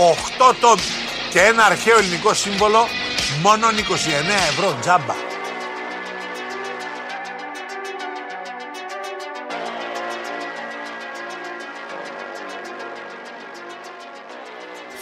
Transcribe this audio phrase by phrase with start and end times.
[0.00, 0.80] 8 τόμοι
[1.30, 2.86] και ένα αρχαίο ελληνικό σύμβολο
[3.42, 3.72] μόνο 29
[4.28, 5.14] ευρώ τζάμπα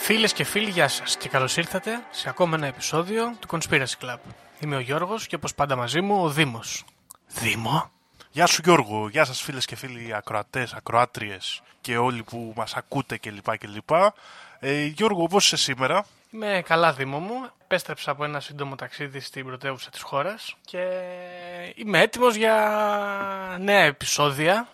[0.00, 4.18] Φίλες και φίλοι, γεια σας και καλώς ήρθατε σε ακόμα ένα επεισόδιο του Conspiracy Club.
[4.60, 6.84] Είμαι ο Γιώργος και όπως πάντα μαζί μου ο Δήμος.
[7.26, 7.90] Δήμο;
[8.30, 13.18] Γεια σου Γιώργο, γεια σας φίλες και φίλοι ακροατές, ακροάτριες και όλοι που μας ακούτε
[13.18, 13.58] κλπ.
[13.58, 13.90] κλπ.
[14.60, 19.44] Ε, Γιώργο, πώς είσαι σήμερα; Είμαι καλά Δήμο μου, επέστρεψα από ένα σύντομο ταξίδι στην
[19.44, 20.78] πρωτεύουσα της χώρας και
[21.74, 22.54] είμαι έτοιμος για
[23.60, 24.68] νέα επεισόδια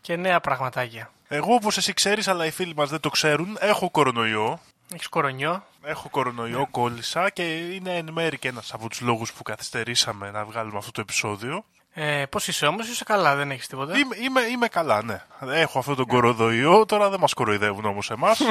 [0.00, 1.10] και νέα πραγματάκια.
[1.28, 4.60] Εγώ όπως εσύ ξέρεις αλλά οι φίλοι μας δεν το ξέρουν, έχω κορονοϊό.
[4.94, 9.42] Έχεις κορονιό, Έχω κορονοϊό, κόλλησα και είναι εν μέρη και ένας από τους λόγους που
[9.42, 11.64] καθυστερήσαμε να βγάλουμε αυτό το επεισόδιο.
[11.92, 15.22] Ε, πώς είσαι όμως, είσαι καλά, δεν έχεις τίποτα; Είμαι, είμαι, είμαι καλά, ναι.
[15.40, 18.40] Έχω αυτό τον κορονοϊό, τώρα δεν μας κοροϊδεύουν όμως εμάς.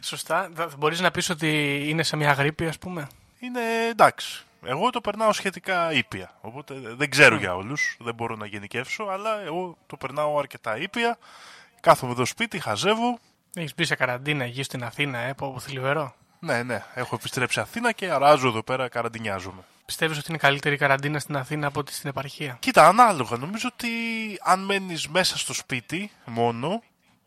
[0.00, 3.06] Σωστά, θα μπορείς να πεις ότι είναι σε μια γρήπη ας πούμε;
[3.38, 3.60] είναι
[3.90, 4.44] εντάξει.
[4.64, 6.30] Εγώ το περνάω σχετικά ήπια.
[6.40, 11.18] Οπότε δεν ξέρω για όλους, δεν μπορώ να γενικεύσω, αλλά εγώ το περνάω αρκετά ήπια.
[11.80, 13.18] Κάθομαι εδώ σπίτι, χαζεύω.
[13.54, 16.14] Έχεις μπει σε καραντίνα εκεί στην Αθήνα, ε, από θλιβερό.
[16.38, 19.62] Ναι, ναι, έχω επιστρέψει Αθήνα και αράζω εδώ πέρα, καραντινιάζομαι.
[19.84, 23.36] Πιστεύεις ότι είναι καλύτερη η καραντίνα στην Αθήνα από ότι στην επαρχία; Κοίτα, ανάλογα.
[23.36, 23.88] Νομίζω ότι
[24.42, 26.82] αν μένεις μέσα στο σπίτι μόνο,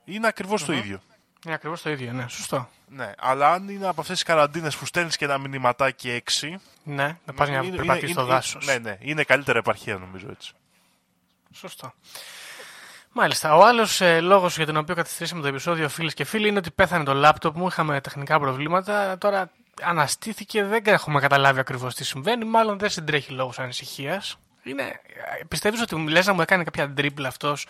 [0.05, 1.01] είναι ακριβώς το ίδιο.
[1.45, 2.69] Είναι ακριβώς το ίδιο, ναι, σωστό.
[2.87, 6.59] Ναι, αλλά αν είναι από αυτές τις καραντίνες που στέλνεις και ένα μηνυματάκι έξι.
[6.83, 8.65] Ναι, να πας να είναι- περπατήσεις είναι- στο δάσος.
[8.65, 10.51] Ναι, ναι, είναι καλύτερα επαρχία νομίζω έτσι.
[11.53, 11.93] Σωστό.
[13.11, 13.55] Μάλιστα.
[13.55, 16.71] Ο άλλος ε, λόγος για τον οποίο καθυστερήσαμε το επεισόδιο, φίλες και φίλοι, είναι ότι
[16.71, 17.67] πέθανε το λάπτοπ μου.
[17.67, 19.17] Είχαμε τεχνικά προβλήματα.
[19.17, 22.45] Τώρα αναστήθηκε, δεν έχουμε καταλάβει ακριβώς τι συμβαίνει.
[22.45, 24.37] Μάλλον δεν συντρέχει λόγος ανησυχίας.
[24.63, 25.01] Είναι...
[25.47, 27.67] Πιστεύεις ότι λες να μου έκανε κάποια τρίπλα αυτός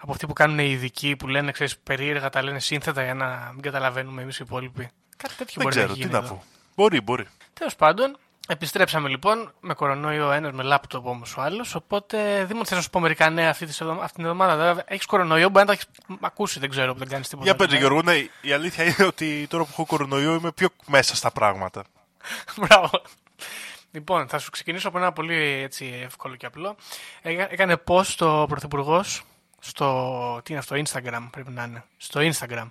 [0.00, 3.50] από αυτοί που κάνουν οι ειδικοί που λένε ξέρεις, περίεργα, τα λένε σύνθετα για να
[3.52, 6.12] μην καταλαβαίνουμε εμείς οι υπόλοιποι; Κάτι τέτοιο Δεν μπορεί ξέρω να τι γίνει.
[6.12, 6.28] να εδώ.
[6.28, 6.42] πω.
[6.74, 7.26] Μπορεί, μπορεί.
[7.52, 8.18] Τέλος πάντων,
[8.48, 11.74] επιστρέψαμε λοιπόν με κορονοϊό ο ένας, με λάπτοπ όμως ο άλλος.
[11.74, 14.56] Οπότε, Δήμο, θέλω να σου πω μερικά νέα αυτή, τη εβδομα- αυτή την εβδομάδα.
[14.56, 15.86] Βέβαια, έχεις κορονοϊό, μπορεί να το έχεις
[16.20, 17.46] ακούσει, δεν ξέρω που δεν κάνεις τίποτα.
[17.46, 17.86] Για πέντε δηλαδή.
[17.94, 21.84] Γιώργο, ναι, η αλήθεια είναι ότι τώρα που έχω κορονοϊό είμαι πιο μέσα στα πράγματα.
[22.60, 22.90] Μπράβο.
[23.90, 26.76] Λοιπόν, θα σου ξεκινήσω από ένα πολύ έτσι, εύκολο και απλό.
[27.22, 29.22] Έκα- Έκανε post ο Πρωθυπουργός
[29.60, 30.40] στο.
[30.44, 31.84] Τι είναι αυτό, Instagram πρέπει να είναι.
[31.96, 32.68] Στο Instagram.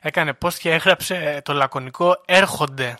[0.00, 2.98] Έκανε post και έγραψε το λακωνικό Έρχονται.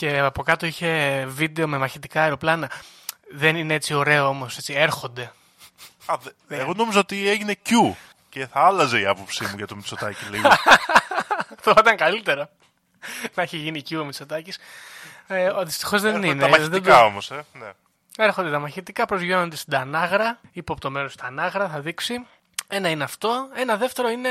[0.00, 2.70] Και από κάτω είχε βίντεο με μαχητικά αεροπλάνα.
[3.32, 5.32] Δεν είναι έτσι ωραίο όμως, έτσι έρχονται.
[6.06, 6.14] Α,
[6.46, 7.72] δε- Εγώ νόμιζα ότι έγινε Q
[8.28, 10.48] και θα άλλαζε η άποψή μου για το Μητσοτάκι λίγο.
[11.56, 12.50] Αυτό θα ήταν καλύτερα.
[13.34, 14.58] να έχει γίνει εκεί ο Μητσοτάκης.
[15.26, 16.40] Ε, Δυστυχώς δεν Έρχονται είναι.
[16.40, 17.44] Τα Δεν μαχητικά το- όμως, ε.
[17.52, 17.70] Ναι.
[18.16, 22.26] Έρχονται τα μαχητικά, προσγειώνονται στην Τανάγρα, ύποπτο μέρος στην Τανάγρα, θα δείξει.
[22.72, 23.48] Ένα είναι αυτό.
[23.54, 24.30] Ένα δεύτερο είναι.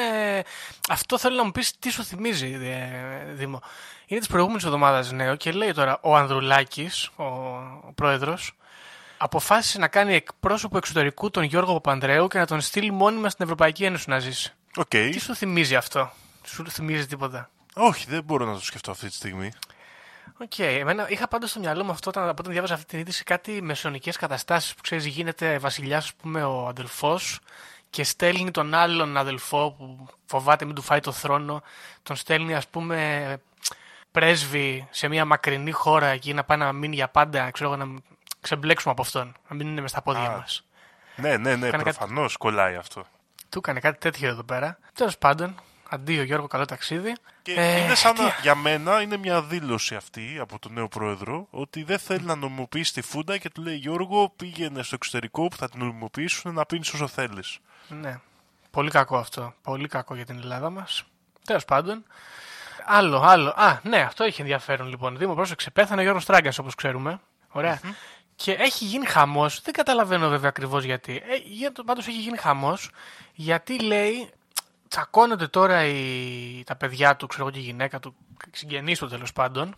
[0.89, 3.61] Αυτό θέλω να μου πεις τι σου θυμίζει, ε, Δήμο.
[4.05, 8.53] Είναι της προηγούμενης εβδομάδας νέο και λέει τώρα ο Ανδρουλάκης, ο, ο πρόεδρος,
[9.17, 13.83] αποφάσισε να κάνει εκπρόσωπο εξωτερικού τον Γιώργο Παπανδρέου και να τον στείλει μόνιμα στην Ευρωπαϊκή
[13.83, 14.53] Ένωση να ζήσει.
[14.75, 14.87] Οκ.
[14.87, 16.11] Τι σου θυμίζει αυτό,
[16.43, 19.51] σου θυμίζει τίποτα; Όχι, δεν μπορώ να το σκεφτώ αυτή τη στιγμή.
[20.41, 23.61] Οκ, εμένα είχα πάντα στο μυαλό μου αυτό όταν, όταν διάβαζα αυτή την είδηση κάτι
[23.61, 27.39] μασονικές καταστάσεις που ξέρεις γίνεται βασιλιάς ας πούμε ο αδελφός
[27.89, 31.61] και στέλνει τον άλλον αδελφό που φοβάται μην του φάει το θρόνο
[32.03, 33.37] τον στέλνει ας πούμε
[34.11, 37.99] πρέσβη σε μια μακρινή χώρα εκεί να πάει να μείνει για πάντα ξέρω εγώ να
[38.41, 40.63] ξεμπλέξουμε από αυτόν να μην είναι μες στα πόδια Α, μας.
[41.15, 43.05] Ναι, ναι, ναι, Κάνε κάτι- προφανώς κολλάει αυτό.
[43.49, 44.77] του έκανε κάτι τέτοιο εδώ πέρα.
[44.93, 45.55] Τέλος πάντων
[45.89, 49.95] αντίο Γιώργο καλό ταξίδι Και Ε, είναι σαν τι- να, για μένα είναι μια δήλωση
[49.95, 53.75] αυτή από τον νέο πρόεδρο ότι δεν θέλει να νομιμοποιήσει τη φούντα και του λέει
[53.75, 57.57] Γιώργο πήγαινε στο εξωτερικό που θα την νομιμοποιήσουν να πίνεις όσο θέλεις.
[57.87, 58.19] Ναι.
[58.71, 59.53] Πολύ κακό αυτό.
[59.61, 61.03] Πολύ κακό για την Ελλάδα μας.
[61.45, 62.03] Τέλος πάντων.
[62.85, 63.49] Άλλο, άλλο.
[63.49, 65.17] Α, ναι, αυτό έχει ενδιαφέρον λοιπόν.
[65.17, 65.69] Δήμο, πρόσεξε.
[65.71, 67.19] Πέθανε ο Γιώργος Τράγκα, όπως ξέρουμε.
[67.51, 67.79] Ωραία.
[68.35, 69.61] Και έχει γίνει χαμός.
[69.61, 71.15] Δεν καταλαβαίνω βέβαια ακριβώς γιατί.
[71.15, 72.89] Ε, Πάντως έχει γίνει χαμός
[73.33, 74.29] γιατί λέει.
[74.89, 78.15] Τσακώνονται τώρα οι, τα παιδιά του, ξέρω εγώ, και η γυναίκα του,
[78.51, 79.75] συγγενείς του τέλος πάντων,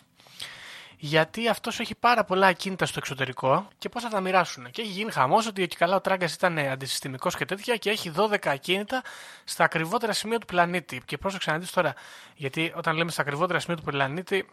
[0.98, 4.72] γιατί αυτός έχει πάρα πολλά ακίνητα στο εξωτερικό και πώς θα τα μοιράσουν.
[4.72, 8.12] Και έχει γίνει χαμός ότι εκεί καλά ο Τράγκας ήταν αντισυστημικός και τέτοια και έχει
[8.16, 9.02] 12 ακίνητα
[9.44, 11.02] στα ακριβότερα σημεία του πλανήτη.
[11.06, 11.94] Και πρόσεξε να δεις τώρα,
[12.36, 14.50] γιατί όταν λέμε στα ακριβότερα σημεία του πλανήτη,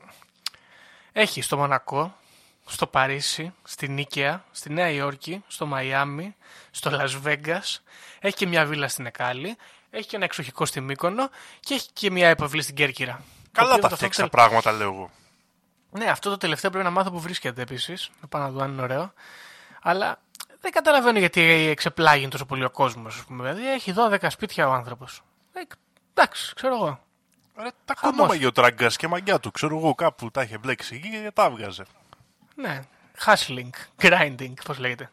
[1.13, 2.17] έχει στο Μονακό,
[2.67, 6.37] στο Παρίσι, στη Νίκαια, στη Νέα Υόρκη, στο Μαϊάμι,
[6.71, 7.83] στο Λας Βέγκας,
[8.21, 9.57] έχει και μια βίλα στην Εκάλη,
[9.91, 11.31] έχει και ένα εξοχικό στη Μύκονο
[11.61, 13.23] και έχει και μια επαυλή στην Κέρκυρα.
[13.53, 15.11] Καλά τα φτιάξα πράγματα, λέω εγώ.
[15.91, 18.11] Ναι, αυτό το τελευταίο πρέπει να μάθω που βρίσκεται επίσης.
[18.21, 19.13] Να πάω να δω αν είναι ωραίο.
[19.83, 20.21] Αλλά
[20.61, 23.25] δεν καταλαβαίνω γιατί εξεπλάγει τόσο πολύ ο κόσμος.
[23.29, 25.23] Δηλαδή έχει 12 σπίτια ο άνθρωπος.
[25.53, 25.61] Ε,
[26.15, 27.01] εντάξει, ξέρω εγώ.
[27.59, 29.51] Ρε, τα κονόμαγε ο τράγκας και μαγιά του.
[29.51, 31.85] Ξέρω εγώ κάπου τα είχε μπλέξει εκεί και τα έβγαζε.
[32.55, 32.81] Ναι.
[33.25, 33.71] Hustling,
[34.03, 35.11] grinding, πώς λέγεται.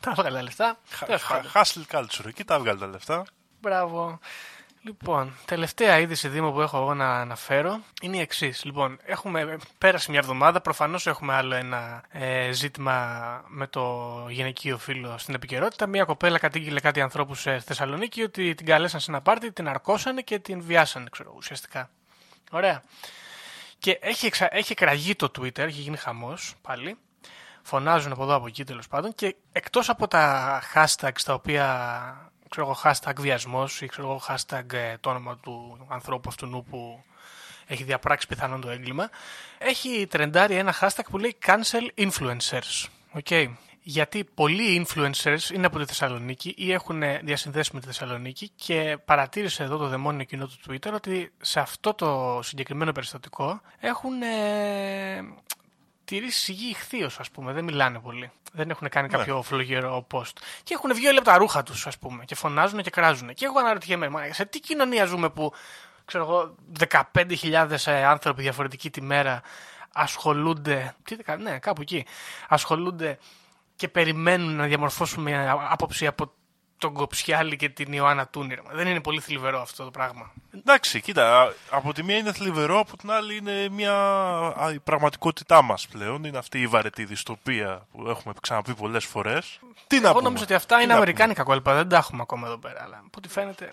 [0.00, 0.78] τα έβγαλε τα λεφτά.
[1.54, 3.24] Hustle culture, εκεί τα έβγαλε τα λεφτά.
[3.60, 4.18] Μπράβο.
[4.82, 8.64] Λοιπόν, τελευταία είδηση Δήμο που έχω εγώ να αναφέρω είναι η εξής.
[8.64, 10.60] Λοιπόν, έχουμε πέρασε μια εβδομάδα.
[10.60, 15.86] Προφανώς έχουμε άλλο ένα ε, ζήτημα με το γυναικείο φύλλο στην επικαιρότητα.
[15.86, 20.20] Μια κοπέλα κατήγγειλε κάτι ανθρώπους στη Θεσσαλονίκη ότι την καλέσαν σε ένα πάρτι, την αρκώσανε
[20.20, 21.90] και την βιάσανε, ξέρω ουσιαστικά.
[22.50, 22.82] Ωραία.
[23.78, 24.48] Και έχει, εξα...
[24.56, 26.96] έχει εκραγεί το Twitter, έχει γίνει χαμός πάλι.
[27.62, 29.14] Φωνάζουν από εδώ από εκεί τέλος πάντων.
[29.14, 34.72] Και εκτός από τα hashtags τα οποία ξέρω εγώ, hashtag βιασμός ή ξέρω εγώ, hashtag
[34.72, 37.04] ε, το όνομα του ανθρώπου αυτού που
[37.66, 39.10] έχει διαπράξει πιθανόν το έγκλημα,
[39.58, 42.86] έχει τρεντάρει ένα hashtag που λέει cancel influencers.
[43.14, 43.48] Okay.
[43.82, 49.62] Γιατί πολλοί influencers είναι από τη Θεσσαλονίκη ή έχουν διασυνδέσει με τη Θεσσαλονίκη και παρατήρησε
[49.62, 54.28] εδώ το δαιμόνιο κοινό του Twitter ότι σε αυτό το συγκεκριμένο περιστατικό έχουν ε,
[56.10, 57.52] τηρήσει γη ηχθείως, ας πούμε.
[57.52, 58.30] Δεν μιλάνε πολύ.
[58.52, 59.16] Δεν έχουν κάνει ναι.
[59.16, 60.32] κάποιο φλογερό post.
[60.62, 62.24] Και έχουν βγει όλοι από τα ρούχα τους, ας πούμε.
[62.24, 63.34] Και φωνάζουν και κράζουν.
[63.34, 65.52] Και εγώ αναρωτιέμαι, μα σε τι κοινωνία ζούμε που
[66.04, 66.54] ξέρω εγώ,
[67.14, 69.42] 15.000 ε, άνθρωποι διαφορετική τη μέρα
[69.92, 70.94] ασχολούνται.
[71.04, 72.06] Τι, ναι, κάπου εκεί.
[72.48, 73.18] Ασχολούνται
[73.76, 76.32] και περιμένουν να διαμορφώσουν μια άποψη από
[76.80, 78.58] τον Κοψιάλη και την Ιωάννα Τούνιρ.
[78.70, 80.32] Δεν είναι πολύ θλιβερό αυτό το πράγμα.
[80.54, 83.94] Εντάξει, κοίτα, από τη μία είναι θλιβερό, από την άλλη είναι μια
[84.74, 86.24] η πραγματικότητά μας πλέον.
[86.24, 89.58] Είναι αυτή η βαρετή δυστοπία που έχουμε ξαναπεί πολλές φορές.
[89.86, 92.58] Τι Εγώ να Εγώ νομίζω ότι αυτά είναι αμερικάνικα κόλπα, δεν τα έχουμε ακόμα εδώ
[92.58, 92.82] πέρα.
[92.82, 93.72] Αλλά από ό,τι φαίνεται.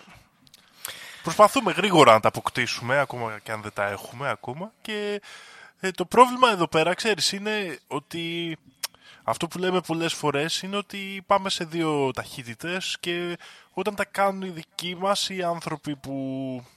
[1.22, 4.72] Προσπαθούμε γρήγορα να τα αποκτήσουμε, ακόμα και αν δεν τα έχουμε ακόμα.
[4.82, 5.20] Και
[5.80, 8.56] ε, το πρόβλημα εδώ πέρα, ξέρεις, είναι ότι
[9.28, 13.38] αυτό που λέμε πολλές φορές είναι ότι πάμε σε δύο ταχύτητες και
[13.72, 16.14] όταν τα κάνουν οι δικοί μας οι άνθρωποι που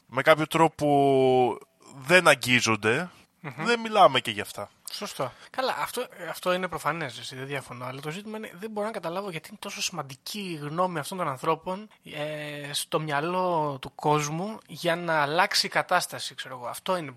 [0.06, 1.57] με κάποιο τρόπο
[1.95, 3.09] δεν αγγίζονται,
[3.57, 4.69] δεν μιλάμε και γι' αυτά.
[4.92, 5.31] Σωστό.
[5.50, 7.86] Καλά, αυτό, αυτό είναι προφανές, δεν διαφωνώ.
[7.86, 11.18] Αλλά το ζήτημα είναι δεν μπορώ να καταλάβω γιατί είναι τόσο σημαντική η γνώμη αυτών
[11.18, 16.36] των ανθρώπων ε, στο μυαλό του κόσμου για να αλλάξει η κατάσταση.
[16.36, 16.68] Ξέρω εγώ.
[16.68, 17.12] Αυτό είναι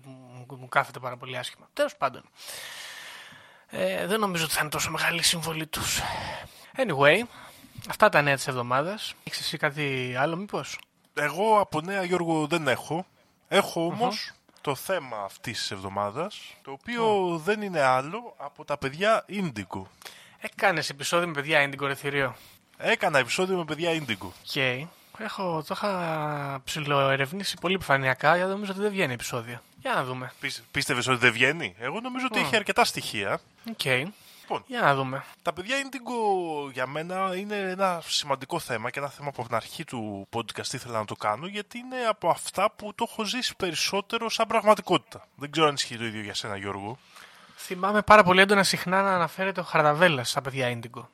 [0.47, 1.69] που μου κάθεται πάρα πολύ άσχημα.
[1.73, 2.23] Τέλος πάντων.
[3.77, 6.01] Ε, δεν νομίζω ότι θα είναι τόσο μεγάλη η συμβολή τους.
[6.77, 7.21] Anyway,
[7.89, 9.13] αυτά τα νέα της εβδομάδας.
[9.23, 10.79] Έχεις εσύ κάτι άλλο μήπως;
[11.13, 13.05] Εγώ από νέα Γιώργο δεν έχω.
[13.47, 13.97] Έχω
[14.61, 19.81] το θέμα αυτής της εβδομάδας, το οποίο δεν είναι άλλο από τα παιδιά Indigo.
[20.39, 22.35] Έκανες επεισόδιο με παιδιά Indigo, ρε θηρίο.
[22.77, 24.53] Έκανα επεισόδιο με παιδιά Indigo.
[24.53, 24.87] Okay.
[25.17, 29.61] Έχω, το είχα ψιλοερευνήσει πολύ επιφανειακά, γιατί νομίζω ότι δεν βγαίνει επεισόδιο.
[29.85, 30.31] Για να δούμε.
[30.71, 33.39] Πίστευες ότι δεν βγαίνει; Εγώ νομίζω ότι έχει αρκετά στοιχεία.
[33.69, 33.79] Οκ.
[33.83, 34.05] Okay.
[34.41, 35.23] Λοιπόν, για να δούμε.
[35.41, 39.55] Τα παιδιά Indigo για μένα είναι ένα σημαντικό θέμα και ένα θέμα που από την
[39.55, 43.55] αρχή του podcast ήθελα να το κάνω γιατί είναι από αυτά που το έχω ζήσει
[43.55, 45.27] περισσότερο σαν πραγματικότητα.
[45.35, 46.97] Δεν ξέρω αν ισχύει το ίδιο για σένα Γιώργο.
[47.55, 51.05] Θυμάμαι πάρα πολύ έντονα συχνά να αναφέρεται ο Χαρδαβέλλα στα παιδιά Indigo.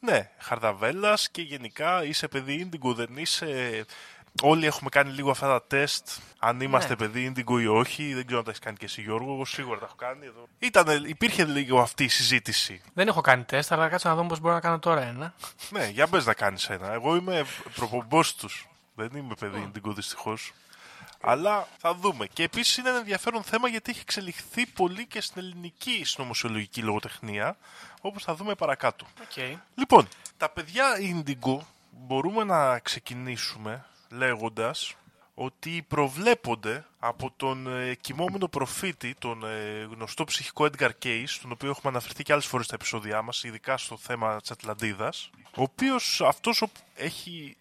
[0.00, 3.84] Ναι, Χαρδαβέλλα και γενικά είσαι παιδί Indigo, δεν είσαι
[4.42, 6.08] Όλοι έχουμε κάνει λίγο αυτά τα τεστ.
[6.38, 6.96] Αν είμαστε ναι.
[6.96, 8.14] παιδί Indigo ή όχι.
[8.14, 9.32] Δεν ξέρω αν τα έχεις κάνει και εσύ, Γιώργο.
[9.32, 10.48] Εγώ σίγουρα τα έχω κάνει εδώ.
[10.58, 12.82] Ήτανε, υπήρχε λίγο αυτή η συζήτηση.
[12.94, 15.34] Δεν έχω κάνει τεστ, αλλά κάτσε να δούμε πώς μπορώ να κάνω τώρα ένα.
[15.70, 16.92] ναι, για μπε να κάνεις ένα.
[16.92, 18.68] Εγώ είμαι προπομπός τους.
[18.94, 20.52] Δεν είμαι παιδί Indigo δυστυχώς.
[21.20, 22.26] Αλλά θα δούμε.
[22.26, 27.56] Και επίσης είναι ένα ενδιαφέρον θέμα γιατί έχει εξελιχθεί πολύ και στην ελληνική συνωμοσιολογική λογοτεχνία,
[28.00, 29.06] όπως θα δούμε παρακάτω.
[29.18, 29.54] Okay.
[29.74, 31.58] Λοιπόν, τα παιδιά Indigo
[31.90, 34.94] μπορούμε να ξεκινήσουμε; Λέγοντας
[35.34, 41.70] ότι προβλέπονται από τον ε, κοιμόμενο προφήτη, τον ε, γνωστό ψυχικό Edgar Case, τον οποίο
[41.70, 46.20] έχουμε αναφερθεί και άλλες φορές στα επεισόδια μας, ειδικά στο θέμα της Ατλαντίδας, ο οποίος
[46.20, 47.56] αυτός έχει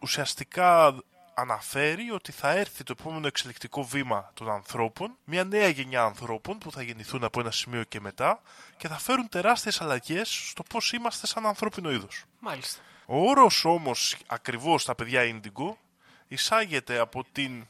[0.00, 0.94] ουσιαστικά
[1.34, 6.70] αναφέρει ότι θα έρθει το επόμενο εξελικτικό βήμα των ανθρώπων, μια νέα γενιά ανθρώπων που
[6.72, 8.42] θα γεννηθούν από ένα σημείο και μετά
[8.76, 12.24] και θα φέρουν τεράστιες αλλαγές στο πώς είμαστε σαν ανθρώπινο είδος.
[12.40, 12.80] Μάλιστα.
[13.10, 15.78] Ο όρος όμως ακριβώς στα παιδιά Ίντιγκο
[16.28, 17.66] εισάγεται από την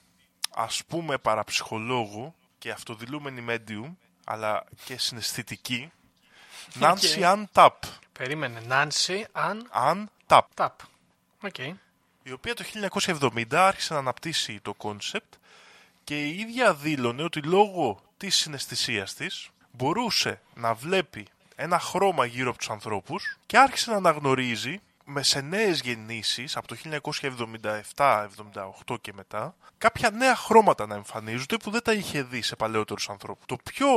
[0.55, 5.93] ας πούμε παραψυχολόγο και αυτοδηλούμενη medium αλλά και συναισθητική
[6.81, 7.71] Nancy Ann Tapp.
[8.13, 8.61] Περίμενε.
[8.61, 10.43] Νάνση, αν, Ann Tapp.
[10.55, 10.81] ταπ.
[11.43, 11.59] Οκ.
[12.23, 12.65] η οποία το
[13.21, 15.35] 1970 άρχισε να αναπτύσσει το concept
[16.05, 21.27] και η ίδια δήλωνε ότι λόγω της συναισθησίας της μπορούσε να βλέπει
[21.57, 24.81] ένα χρώμα γύρω από τους ανθρώπους και άρχισε να αναγνωρίζει
[25.11, 26.77] με σε νέες γεννήσεις από το
[27.97, 33.09] 1977-78 και μετά κάποια νέα χρώματα να εμφανίζονται που δεν τα είχε δει σε παλαιότερους
[33.09, 33.45] ανθρώπους.
[33.47, 33.89] Το πιο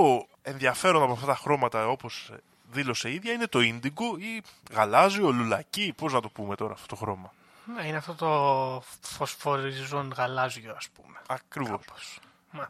[0.41, 2.31] ενδιαφέρον από αυτά τα χρώματα όπως
[2.71, 4.41] δήλωσε η ίδια είναι το ίντιγκο ή
[4.71, 7.33] γαλάζιο, λουλακί, πώς να το πούμε τώρα αυτό το χρώμα.
[7.75, 11.17] Ναι, είναι αυτό το φωσφοριζόν γαλάζιο, ας πούμε.
[11.27, 11.85] Ακριβώς.
[11.85, 12.19] Κάπως.
[12.51, 12.69] Μα.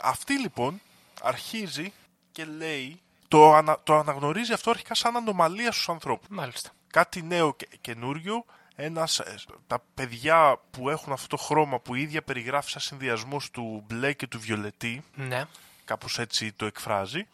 [0.00, 0.80] Αυτή λοιπόν
[1.22, 1.92] αρχίζει
[2.32, 6.26] και λέει, το, ανα, το αναγνωρίζει αυτό αρχικά σαν ανομαλία στους ανθρώπους.
[6.30, 6.70] Μάλιστα.
[6.96, 8.44] Κάτι νέο και καινούριο,
[8.76, 9.34] ένας, ε,
[9.66, 14.12] τα παιδιά που έχουν αυτό το χρώμα που η ίδια περιγράφει σαν συνδυασμός του μπλε
[14.12, 15.44] και του βιολετή, Ναι.
[15.84, 17.26] κάπως έτσι το εκφράζει,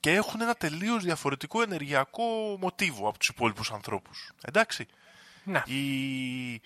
[0.00, 4.32] και έχουν ένα τελείως διαφορετικό ενεργειακό μοτίβο από τους υπόλοιπους ανθρώπους.
[4.42, 4.86] Εντάξει.
[5.44, 5.62] Ναι.
[5.66, 6.60] Η...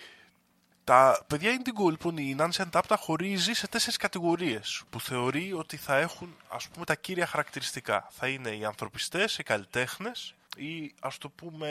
[0.84, 5.52] Τα παιδιά Indigo, λοιπόν, η Nancy Ann Tapp τα χωρίζει σε τέσσερις κατηγορίες που θεωρεί
[5.52, 8.08] ότι θα έχουν, ας πούμε, τα κύρια χαρακτηριστικά.
[8.11, 11.71] Θα είναι οι ανθρωπιστές, οι καλλιτέχνες, ή ας το πούμε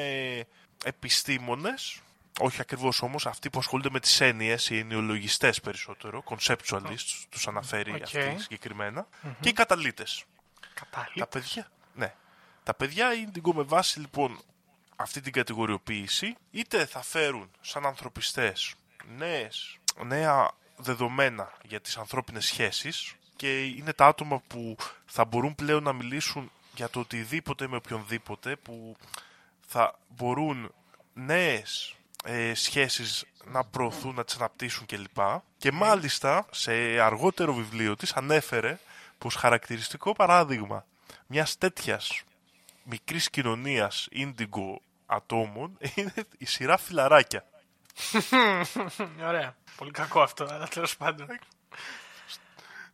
[0.84, 2.02] επιστήμονες,
[2.40, 7.92] όχι ακριβώς όμως, αυτοί που ασχολούνται με τις έννοιες, οι εννοιολογιστές περισσότερο, conceptualists, τους αναφέρει
[7.92, 8.02] Οκ.
[8.02, 9.08] αυτή συγκεκριμένα,
[9.40, 10.26] και οι καταλήτες.
[10.60, 11.28] Τα Κατάλληλα.
[11.28, 12.14] παιδιά, ναι.
[12.64, 14.40] Τα παιδιά Indigo με βάση λοιπόν
[14.96, 18.74] αυτή την κατηγοριοποίηση είτε θα φέρουν σαν ανθρωπιστές
[19.18, 25.84] νέες, νέα δεδομένα για τις ανθρώπινες σχέσεις και είναι τα άτομα που θα μπορούν πλέον
[25.84, 28.96] να μιλήσουν για το οτιδήποτε με οποιονδήποτε που
[29.68, 30.74] θα μπορούν
[31.14, 35.18] νέες ε, σχέσεις να προωθούν, να τις αναπτύσσουν κλπ.
[35.58, 38.80] Και μάλιστα σε αργότερο βιβλίο της ανέφερε
[39.18, 40.86] πως χαρακτηριστικό παράδειγμα
[41.28, 42.24] μιας τέτοιας
[42.84, 47.46] μικρής κοινωνίας ίντιγκο ατόμων είναι η σειρά φιλαράκια.
[49.30, 49.56] Ωραία.
[49.76, 51.28] Πολύ κακό αυτό, αλλά τέλος πάντων.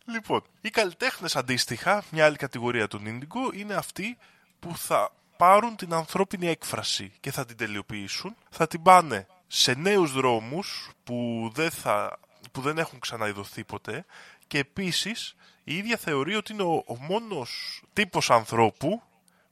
[0.08, 4.18] Λοιπόν, οι καλλιτέχνες αντίστοιχα, μια άλλη κατηγορία των ίντιγκο, είναι αυτοί
[4.60, 10.12] που θα πάρουν την ανθρώπινη έκφραση και θα την τελειοποιήσουν, θα την πάνε σε νέους
[10.12, 12.18] δρόμους που δεν, θα,
[12.52, 14.04] που δεν έχουν ξαναειδωθεί ποτέ
[14.46, 15.34] και επίσης
[15.64, 19.02] η ίδια θεωρεί ότι είναι ο, ο μόνος τύπος ανθρώπου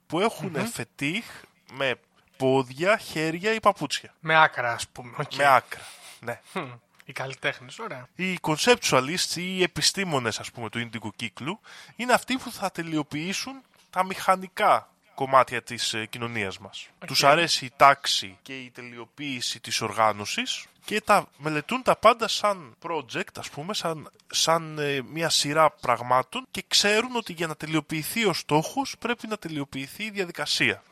[0.07, 1.25] που έχουν φετίχ
[1.73, 2.01] με
[2.37, 4.15] πόδια, χέρια ή παπούτσια.
[4.21, 5.17] Με άκρα, ας πούμε.
[5.19, 5.35] Οκ.
[5.35, 5.87] Με άκρα.
[6.21, 6.41] Ναι.
[6.53, 6.73] Χμ.
[7.09, 8.09] Οι καλλιτέχνες, ωραία.
[8.15, 11.61] Οι conceptualists ή οι επιστήμονες ας πούμε του indigo κύκλου
[11.97, 16.89] είναι αυτοί που θα τελειοποιήσουν τα μηχανικά κομμάτια της ε, κοινωνίας μας.
[17.07, 22.77] Τους αρέσει η τάξη και η τελειοποίηση της οργάνωσης και τα μελετούν τα πάντα σαν
[22.83, 28.25] project, ας πούμε, σαν, σαν ε, μια σειρά πραγμάτων και ξέρουν ότι για να τελειοποιηθεί
[28.25, 30.83] ο στόχος πρέπει να τελειοποιηθεί η διαδικασία.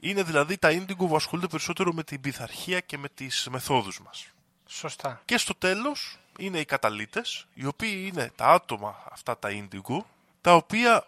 [0.00, 4.26] Είναι δηλαδή τα ίντικου που ασχολούνται περισσότερο με την πειθαρχία και με τις μεθόδους μας.
[4.66, 5.22] Σωστά.
[5.24, 9.98] Και στο τέλος είναι οι καταλήτες, οι οποίοι είναι τα άτομα αυτά τα indigo,
[10.40, 11.06] τα οποία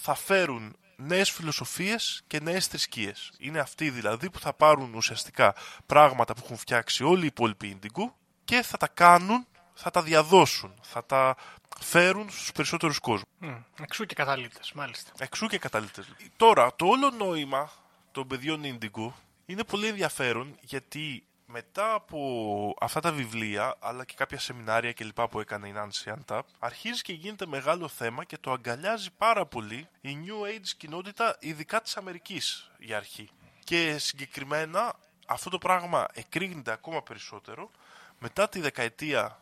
[0.00, 3.32] θα φέρουν νέες φιλοσοφίες και νέες θρησκείες.
[3.38, 5.54] Είναι αυτοί δηλαδή που θα πάρουν ουσιαστικά
[5.86, 8.12] πράγματα που έχουν φτιάξει όλοι οι υπόλοιποι indigo
[8.44, 11.36] και θα τα κάνουν, θα τα διαδώσουν, θα τα
[11.80, 13.28] φέρουν στους περισσότερους κόσμους.
[13.38, 13.54] Μμ.
[13.82, 15.10] Εξού και καταλήτες, μάλιστα.
[15.18, 16.06] Εξού και καταλήτες.
[16.36, 17.70] Τώρα, το όλο νόημα
[18.12, 19.16] των παιδιών Ίντιγκο
[19.46, 25.28] είναι πολύ ενδιαφέρον γιατί μετά από αυτά τα βιβλία αλλά και κάποια σεμινάρια και λοιπά
[25.28, 29.88] που έκανε η Nancy Antap αρχίζει και γίνεται μεγάλο θέμα και το αγκαλιάζει πάρα πολύ
[30.00, 33.30] η New Age κοινότητα ειδικά της Αμερικής για αρχή.
[33.64, 34.94] Και συγκεκριμένα
[35.26, 37.70] αυτό το πράγμα εκρήγνεται ακόμα περισσότερο
[38.18, 39.38] μετά τη δεκαετία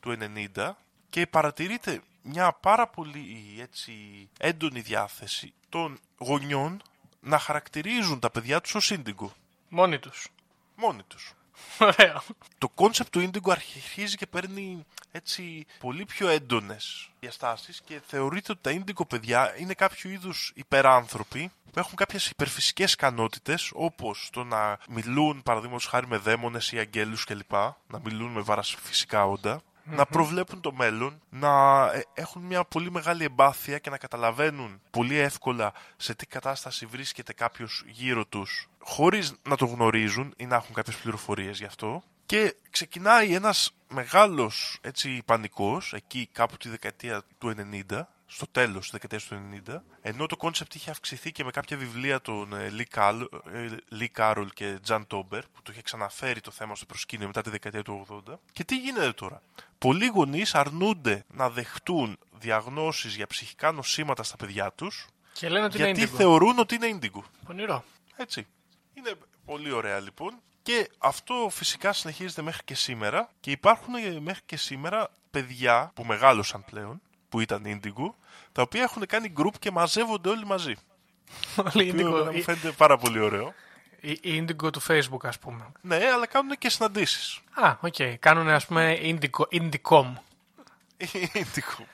[0.00, 0.16] του
[0.56, 0.72] 90
[1.10, 3.92] και παρατηρείται μια πάρα πολύ έτσι,
[4.38, 6.82] έντονη διάθεση των γονιών
[7.20, 9.32] να χαρακτηρίζουν τα παιδιά τους ως indigo.
[9.68, 10.28] Μόνοι τους.
[10.76, 11.34] Μόνοι τους.
[11.78, 12.22] Ωραία.
[12.58, 18.60] Το concept του indigo αρχίζει και παίρνει έτσι πολύ πιο έντονες διαστάσεις και θεωρείται ότι
[18.62, 24.78] τα indigo παιδιά είναι κάποιο είδους υπεράνθρωποι που έχουν κάποιες υπερφυσικές ικανότητες όπως το να
[24.88, 27.52] μιλούν παραδείγματος χάρη με δαίμονες ή αγγέλους κλπ.
[27.86, 33.24] Να μιλούν με παραφυσικά όντα να προβλέπουν το μέλλον, να ε, έχουν μια πολύ μεγάλη
[33.24, 39.56] εμπάθεια και να καταλαβαίνουν πολύ εύκολα σε τι κατάσταση βρίσκεται κάποιος γύρω τους χωρίς να
[39.56, 45.92] το γνωρίζουν ή να έχουν κάποιες πληροφορίες γι' αυτό και ξεκινάει ένας μεγάλος έτσι, πανικός
[45.92, 47.54] εκεί κάπου τη δεκαετία του
[47.90, 51.76] 90 στο τέλος της δεκαετίας του 90 ενώ το concept είχε αυξηθεί και με κάποια
[51.76, 53.68] βιβλία των ε, Lee Carroll, ε,
[53.98, 57.50] Lee Carroll και Jan Tober που το είχε ξαναφέρει το θέμα στο προσκήνιο μετά τη
[57.50, 59.42] δεκαετία του 80 και τι γίνεται τώρα;
[59.78, 65.76] Πολλοί γονείς αρνούνται να δεχτούν διαγνώσεις για ψυχικά νοσήματα στα παιδιά τους Και λένε ότι
[65.76, 66.16] γιατί είναι indigo.
[66.16, 67.24] θεωρούν ότι είναι ίντιγκο.
[67.46, 67.84] Πονηρό.
[68.16, 68.46] Έτσι.
[68.94, 69.12] Είναι
[69.44, 70.40] πολύ ωραία λοιπόν.
[70.62, 73.28] Και αυτό φυσικά συνεχίζεται μέχρι και σήμερα.
[73.40, 78.16] Και υπάρχουν ε, μέχρι και σήμερα παιδιά που μεγάλωσαν πλέον, που ήταν ίντιγκο,
[78.52, 80.74] τα οποία έχουν κάνει group και μαζεύονται όλοι μαζί.
[81.74, 83.54] Όλοι Το οποίο indigo, μου η, φαίνεται πάρα πολύ ωραίο.
[84.00, 85.72] η, η indigo του facebook ας πούμε.
[85.80, 87.40] Ναι, αλλά κάνουν και συναντήσεις.
[87.52, 87.94] Α, οκ.
[88.18, 90.12] Κάνουν ας πούμε indigo, indicom.
[91.32, 91.86] Ίντιγκο.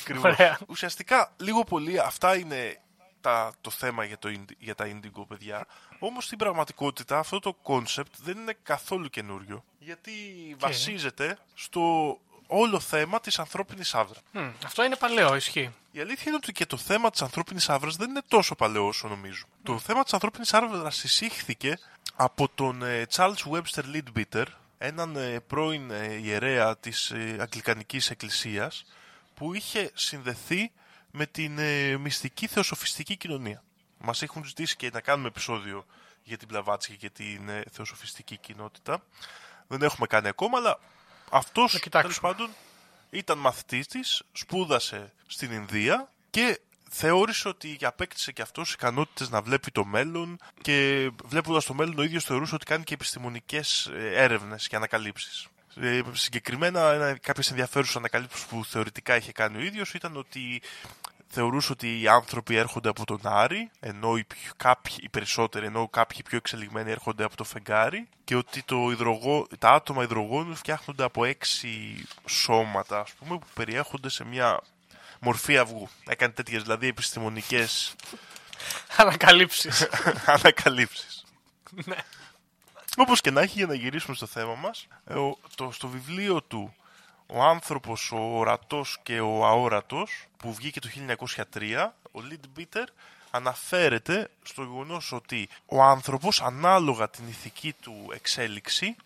[0.00, 0.32] Ακριβώς.
[0.32, 0.58] Ωραία.
[0.68, 2.80] Ουσιαστικά, λίγο πολύ, αυτά είναι
[3.20, 5.66] τα, το θέμα για, το, ίντι- για τα Indigo, παιδιά.
[5.98, 9.64] Όμως στην πραγματικότητα αυτό το concept δεν είναι καθόλου καινούριο.
[9.78, 10.12] Γιατί
[10.58, 14.18] βασίζεται στο όλο θέμα της ανθρώπινης άβρας.
[14.32, 15.74] Μμ, αυτό είναι παλαιό, ισχύει.
[15.92, 19.08] Η αλήθεια είναι ότι και το θέμα της ανθρώπινης άβρας δεν είναι τόσο παλαιό όσο
[19.08, 19.50] νομίζουμε.
[19.62, 21.78] Το θέμα της ανθρώπινης άβρας εισήχθηκε
[22.16, 24.44] από τον ε, Charles Webster Leadbeater,
[24.78, 28.84] έναν ε, πρώην ε, ιερέα της ε, Αγγλικανικής Εκκλησίας,
[29.34, 30.70] που είχε συνδεθεί
[31.18, 33.62] με την ε, μυστική θεοσοφιστική κοινωνία.
[33.98, 35.86] Μας έχουν ζητήσει και να κάνουμε επεισόδιο
[36.22, 39.02] για την Πλαβάτσια και την ε, θεοσοφιστική κοινότητα.
[39.66, 40.80] Δεν έχουμε κάνει ακόμα, αλλά
[41.30, 42.14] αυτός Το κοιτάξουμε.
[42.14, 42.54] τέλος πάντων
[43.10, 46.60] ήταν μαθητής της, σπούδασε στην Ινδία και
[46.90, 52.02] θεώρησε ότι απέκτησε και αυτός ικανότητες να βλέπει το μέλλον και βλέποντας το μέλλον ο
[52.02, 55.48] ίδιος θεωρούσε ότι κάνει και επιστημονικές ε, έρευνες και ανακαλύψεις.
[55.80, 60.62] Ε, συγκεκριμένα, ένα, κάποιες ενδιαφέρουσες ανακαλύψεις που θεωρητικά είχε κάνει ο ίδιος ήταν ότι
[61.28, 65.88] θεωρούσε ότι οι άνθρωποι έρχονται από τον Άρη, ενώ οι, πιο, κάποιοι, οι περισσότεροι, ενώ
[65.88, 71.04] κάποιοι πιο εξελιγμένοι έρχονται από το φεγγάρι και ότι το υδρογό, τα άτομα υδρογόνου φτιάχνονται
[71.04, 74.60] από έξι σώματα, ας πούμε, που περιέχονται σε μια
[75.20, 75.88] μορφή αυγού.
[76.06, 77.94] Έκανε τέτοιες δηλαδή επιστημονικές
[78.96, 79.88] Ανακαλύψεις.
[80.26, 81.24] ανακαλύψεις.
[81.84, 81.96] Ναι.
[82.96, 86.42] Όπως και να έχει για να γυρίσουμε στο θέμα μας, ε, ο- το, στο βιβλίο
[86.42, 86.74] του
[87.32, 92.84] «Ο άνθρωπος, ο ορατός και ο αόρατος» που βγήκε το 1903, ο Leadbeater
[93.30, 98.96] αναφέρεται στο γεγονός ότι ο άνθρωπος ανάλογα την ηθική του εξέλιξη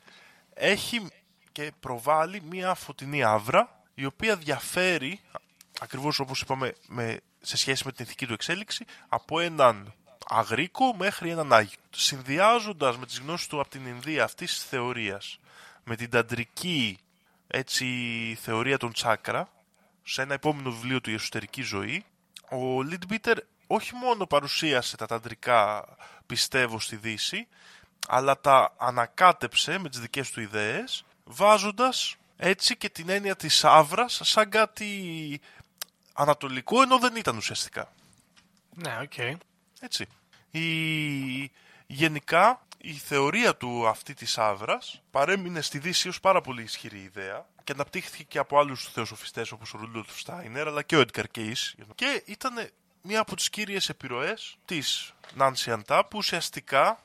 [0.54, 1.06] έχει
[1.52, 5.20] και προβάλλει μία φωτεινή άβρα η οποία διαφέρει
[5.80, 9.92] ακριβώς όπως είπαμε με, σε σχέση με την ηθική του εξέλιξη από έναν
[10.26, 11.78] αγρίκο μέχρι έναν Άγιο.
[11.90, 15.38] Συνδυάζοντας με τις γνώσεις του από την Ινδία αυτής της θεωρίας
[15.84, 16.98] με την ταντρική
[17.54, 17.86] έτσι,
[18.40, 19.48] θεωρία των τσάκρα
[20.02, 22.04] σε ένα επόμενο βιβλίο του «Η εσωτερική ζωή»
[22.50, 25.84] ο Λιντμπίτερ όχι μόνο παρουσίασε τα ταντρικά
[26.26, 27.48] πιστεύω στη Δύση
[28.08, 34.20] αλλά τα ανακάτεψε με τις δικές του ιδέες βάζοντας έτσι και την έννοια της αύρας
[34.22, 35.40] σαν κάτι
[36.12, 37.92] ανατολικό ενώ δεν ήταν ουσιαστικά.
[38.74, 39.38] ναι, οκ.
[39.80, 40.06] Έτσι.
[40.50, 41.50] Η...
[41.86, 47.46] Γενικά η θεωρία του αυτή της αύρας παρέμεινε στη Δύση ως πάρα πολύ ισχυρή ιδέα
[47.64, 51.74] και αναπτύχθηκε και από άλλους θεοσοφιστές όπως ο Ρούντολφ Στάινερ αλλά και ο Έντγκαρ Κέις
[51.94, 52.70] και ήταν
[53.02, 57.02] μία από τις κύριες επιρροές της Νάνσι Ann Tapp που ουσιαστικά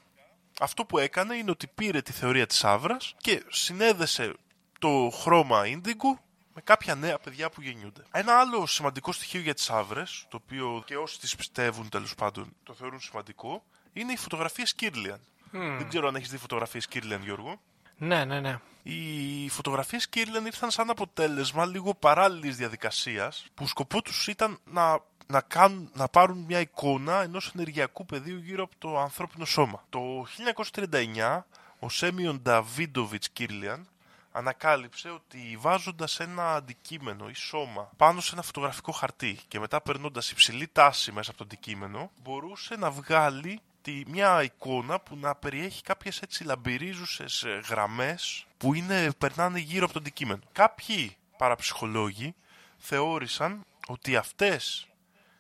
[0.59, 4.33] αυτό που έκανε είναι ότι πήρε τη θεωρία της άβρας και συνέδεσε
[4.79, 6.19] το χρώμα ίντιγκου
[6.53, 8.03] με κάποια νέα παιδιά που γεννιούνται.
[8.11, 12.55] Ένα άλλο σημαντικό στοιχείο για τις άβρες, το οποίο και όσοι τις πιστεύουν τέλος πάντων
[12.63, 13.63] το θεωρούν σημαντικό,
[13.93, 15.19] είναι οι φωτογραφίες Κίρλιαν.
[15.51, 17.60] Δεν ξέρω αν έχεις δει φωτογραφίες Κίρλιαν, Γιώργο.
[17.97, 18.60] Ναι, ναι, ναι.
[18.83, 25.41] Οι φωτογραφίες Κίρλεν ήρθαν σαν αποτέλεσμα λίγο παράλληλης διαδικασίας που σκοπός τους ήταν να, να,
[25.41, 29.83] κάνουν, να πάρουν μια εικόνα ενός ενεργειακού πεδίου γύρω από το ανθρώπινο σώμα.
[29.89, 30.25] Το
[30.73, 31.41] 1939
[31.79, 33.88] ο Σέμιον Νταβίντοβιτς Κίρλιαν
[34.31, 40.31] ανακάλυψε ότι βάζοντας ένα αντικείμενο ή σώμα πάνω σε ένα φωτογραφικό χαρτί και μετά περνώντας
[40.31, 45.82] υψηλή τάση μέσα από το αντικείμενο μπορούσε να βγάλει τη, μια εικόνα που να περιέχει
[45.82, 50.41] κάποιες έτσι λαμπυρίζουσες ε, γραμμές που είναι, περνάνε γύρω από το αντικείμενο.
[50.52, 52.36] Κάποιοι παραψυχολόγοι
[52.78, 54.88] θεώρησαν ότι αυτές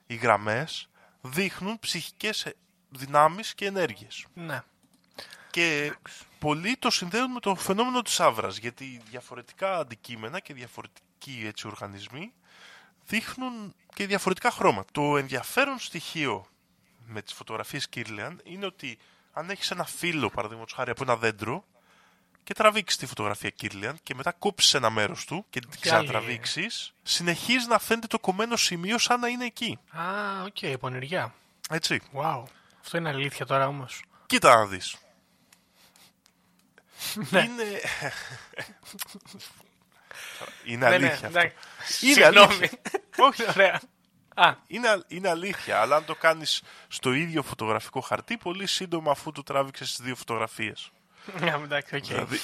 [0.07, 0.89] οι γραμμές
[1.21, 2.55] δείχνουν ψυχικές ε,
[2.89, 4.25] δυνάμεις και ενέργειες.
[4.33, 4.63] ναι.
[5.51, 5.95] Και
[6.39, 12.33] πολλοί το συνδέουν με το φαινόμενο της άβρας, γιατί διαφορετικά αντικείμενα και διαφορετικοί έτσι, οργανισμοί
[13.05, 14.89] δείχνουν και διαφορετικά χρώματα.
[14.91, 16.47] Το ενδιαφέρον στοιχείο
[17.07, 18.97] με τις φωτογραφίες Κίρλεαν είναι ότι
[19.33, 21.65] αν έχεις ένα φύλλο, παραδείγματος χάρη, από ένα δέντρο
[22.43, 26.05] και τραβήξεις τη φωτογραφία Κίρλιαν και μετά κόψεις ένα μέρος του και την Και άλλη.
[26.07, 29.79] ξανατραβήξεις, συνεχίζεις να φαίνεται το κομμένο σημείο σαν να είναι εκεί.
[29.91, 30.01] Α,
[30.43, 31.33] οκ, πονηριά.
[31.69, 32.01] Έτσι.
[32.13, 32.43] Wow.
[32.81, 34.01] Αυτό είναι αλήθεια τώρα όμως.
[34.25, 34.95] Κοίτα να δεις.
[37.29, 37.39] Ναι.
[37.41, 37.63] Είναι...
[40.65, 41.39] είναι Ναι, ναι, αλήθεια αυτό.
[41.39, 41.55] εντάξει.
[42.05, 42.53] Είναι Συγγνώμη.
[42.53, 42.79] αλήθεια.
[43.17, 43.81] Όχι, Ωραία.
[44.39, 45.81] Α, είναι, α- είναι αλήθεια.
[45.81, 50.15] Αλλά αν το κάνεις στο ίδιο φωτογραφικό χαρτί, πολύ σύντομα αφού το τράβηξες στις δύο
[50.15, 50.91] φωτογραφίες.
[51.39, 52.03] ναι, εντάξει, οκ.
[52.03, 52.39] Δηλαδή,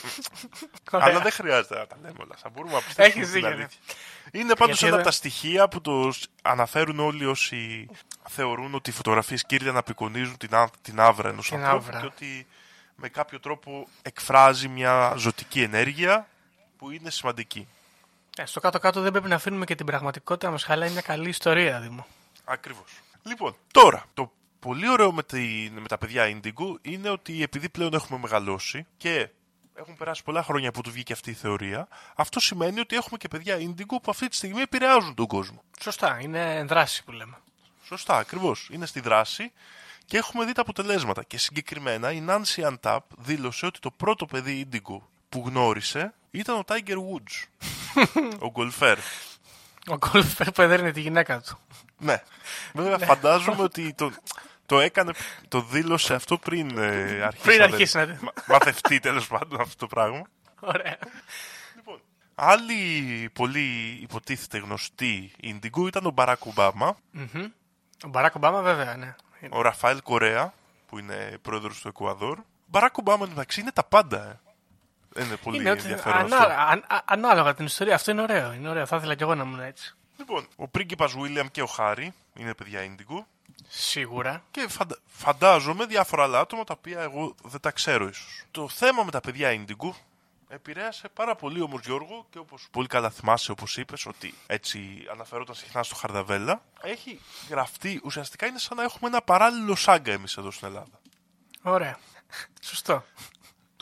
[0.91, 1.08] Ωραία.
[1.08, 2.36] αλλά δεν χρειάζεται να τα λέμε όλα.
[2.38, 3.56] Θα μπορούμε να πιστέψουμε Έχεις την δίκιο, ναι.
[3.56, 3.79] αλήθεια.
[4.32, 7.88] Είναι πάντως Γιατί ένα εδώ- από τα στοιχεία που το σ- αναφέρουν όλοι όσοι
[8.29, 11.99] θεωρούν ότι οι φωτογραφίες κύρια απεικονίζουν την, α- την άβρα ενός Την ανθρώπου άβρα.
[11.99, 12.47] και ότι
[12.95, 16.27] με κάποιο τρόπο εκφράζει μια ζωτική ενέργεια
[16.77, 17.67] που είναι σημαντική.
[18.38, 21.30] Ε, στο κάτω-κάτω δεν πρέπει να αφήνουμε και την πραγματικότητα να μας χαλάει μια καλή
[21.30, 22.06] ιστορία, Δήμο.
[22.43, 22.91] Ακριβώς.
[23.24, 27.93] Λοιπόν, τώρα, το πολύ ωραίο με, τη, με τα παιδιά Indigo είναι ότι επειδή πλέον
[27.93, 29.30] έχουμε μεγαλώσει και
[29.76, 33.28] έχουν περάσει πολλά χρόνια που του βγήκε αυτή η θεωρία, αυτό σημαίνει ότι έχουμε και
[33.28, 35.63] παιδιά Indigo που αυτή τη στιγμή επηρεάζουν τον κόσμο.
[35.82, 37.38] Σωστά, είναι δράση που λέμε.
[37.84, 38.69] Σωστά, ακριβώς.
[38.72, 39.52] Είναι στη δράση
[40.06, 41.24] και έχουμε δει τα αποτελέσματα.
[41.24, 46.63] Και συγκεκριμένα η Nancy Antap δήλωσε ότι το πρώτο παιδί Indigo που γνώρισε ήταν ο
[46.67, 47.43] Tiger Woods,
[48.39, 48.98] ο γκολφέρ.
[49.88, 51.60] Ο Γκολφέρ που έδερνε τη γυναίκα του.
[51.98, 52.22] Ναι.
[52.74, 54.12] Βέβαια φαντάζομαι ότι το,
[54.65, 55.13] το έκανε,
[55.48, 59.62] το δήλωσε αυτό πριν ε, αρχίσει, Πριν να αρχίσει δεν- να- μα- μαθευτεί τέλος πάντων
[59.62, 60.22] αυτό το πράγμα.
[60.60, 60.98] Ωραία.
[61.76, 62.02] Λοιπόν,
[62.36, 66.98] άλλοι πολύ υποτίθεται γνωστοί Indigo ήταν ο Μπαράκ Ομπάμα,
[68.04, 69.15] Ο Μπαράκ Ομπάμα, βέβαια, ναι.
[69.50, 70.54] ο Ραφαέλ Κορέα,
[70.88, 72.38] που είναι πρόεδρος του Εκουαδόρ.
[72.39, 74.24] Ο Μπαράκ Ομπάμα εντάξει είναι τα πάντα.
[74.30, 74.39] Ε.
[75.13, 76.54] Δεν είναι πολύ Είναι ότι ενδιαφέρον ανά- αυτό.
[76.62, 77.95] αν- α- ανάλογα την ιστορία.
[77.95, 78.54] Αυτό είναι ωραίο.
[78.54, 78.86] Είναι ωραίο.
[78.86, 79.95] Θα ήθελα κι εγώ να ήμουν έτσι.
[80.17, 83.23] Λοιπόν, ο πρίγκιπας Βίλιαμ και ο Χάρι είναι παιδιά Indigo.
[83.67, 84.43] Σίγουρα.
[84.52, 84.97] Και φαντα...
[85.06, 88.43] φαντάζομαι διάφορα άλλα άτομα τα οποία εγώ δεν τα ξέρω ίσως.
[88.52, 89.89] Το θέμα με τα παιδιά Indigo
[90.47, 95.56] επηρέασε πάρα πολύ όμως Γιώργο και όπως πολύ καλά θυμάσαι όπως είπες ότι έτσι αναφερόταν
[95.56, 100.52] συχνά στο Χαρδαβέλα έχει γραφτεί ουσιαστικά είναι σαν να έχουμε ένα παράλληλο σάγκα εμείς εδώ
[100.52, 100.99] στην Ελλάδα
[101.62, 101.97] Ωραία.
[102.62, 103.04] Σωστό.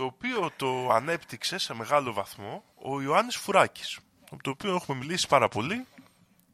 [0.02, 4.00] Το οποίο το ανέπτυξε σε μεγάλο βαθμό ο Ιωάννης Φουράκης
[4.32, 5.86] από το οποίο έχουμε μιλήσει πάρα πολύ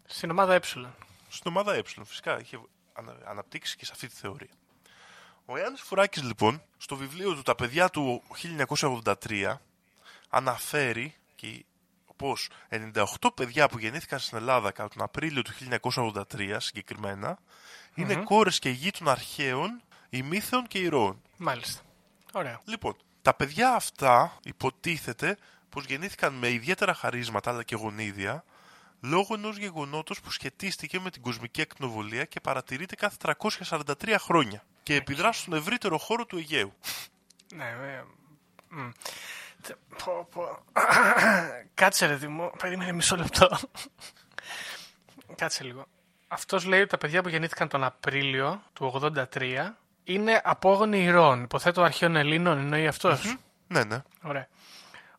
[0.05, 0.59] Στην ομάδα Ε.
[1.29, 1.81] στην ομάδα Ε.
[2.05, 2.59] Φυσικά είχε
[2.93, 4.49] ανα- αναπτύξει και σε αυτή τη θεωρία.
[5.45, 9.53] Ο Ιάννης Φουράκης λοιπόν στο βιβλίο του «Τα παιδιά του 1983»
[10.29, 11.65] αναφέρει και
[12.15, 15.51] πως 98 παιδιά που γεννήθηκαν στην Ελλάδα κατά τον Απρίλιο του
[16.33, 17.39] 1983 συγκεκριμένα
[17.95, 21.21] είναι κόρες και γη των αρχαίων, ημίθεων και ηρώων.
[21.37, 21.81] Μάλιστα.
[22.33, 22.59] Ωραία.
[22.65, 22.95] Λοιπόν,
[23.27, 25.37] τα παιδιά αυτά υποτίθεται
[25.69, 28.43] πως γεννήθηκαν με ιδιαίτερα χαρίσματα αλλά και γονίδια
[29.01, 33.15] λόγω ενός γεγονότος που σχετίστηκε με την κοσμική ακτινοβολία και παρατηρείται κάθε
[33.69, 36.73] 343 χρόνια και επιδρά στον ευρύτερο χώρο του Αιγαίου.
[37.53, 38.03] Ναι, ε,
[38.69, 38.89] μ.
[39.61, 40.63] Τε- πω, πω.
[41.73, 43.59] Κάτσε ρε Δημό, περίμενε μισό λεπτό.
[45.35, 45.85] Κάτσε λίγο.
[46.27, 49.73] Αυτός λέει ότι τα παιδιά που γεννήθηκαν τον Απρίλιο του 83
[50.07, 51.43] είναι απόγονοι ηρώων.
[51.43, 53.35] Υποθέτω αρχαίων Ελλήνων, εννοεί αυτός.
[53.67, 53.97] Ναι, ναι.
[54.21, 54.47] Ωραία.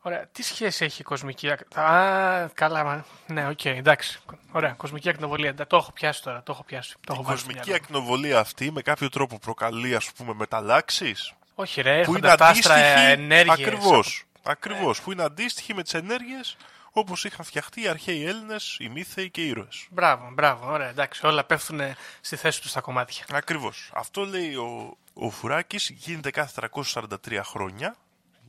[0.01, 0.27] Ωραία.
[0.33, 2.45] Τι σχέση έχει η κοσμική ακτινοβολία.
[2.45, 3.05] Α, καλά, μα.
[3.27, 4.21] Ναι, οκ, εντάξει.
[4.53, 4.71] Ωραία.
[4.73, 5.55] Κοσμική ακτινοβολία.
[5.55, 6.43] Τα- Το έχω πιάσει τώρα.
[6.43, 6.95] Το έχω πιάσει.
[7.07, 7.97] Το έχω Η βάλει στο κοσμική μυαλό μου.
[8.01, 12.47] ακτινοβολία αυτή με κάποιο τρόπο προκαλεί ας πούμε μεταλλάξεις; Όχι, ρε, που έρχονται είναι τα
[12.47, 13.59] άστρα αντίστοιχη ενέργειες.
[13.59, 16.57] ακριβώς, ακριβώς που είναι αντίστοιχη με τις ενέργειες
[16.93, 19.87] όπως είχαν φτιαχτεί οι αρχαίοι Έλληνες, οι ημίθεοι και οι ήρωες.
[19.91, 20.71] Μπράβο, μπράβο.
[20.71, 21.27] Ωραία, εντάξει.
[21.27, 21.81] Όλα πέφτουν
[22.21, 23.25] στη θέση τους στα κομμάτια.
[23.33, 23.91] Ακριβώς.
[23.95, 27.97] Αυτό λέει ο, ο Φουράκης γίνεται κάθε 343 χρόνια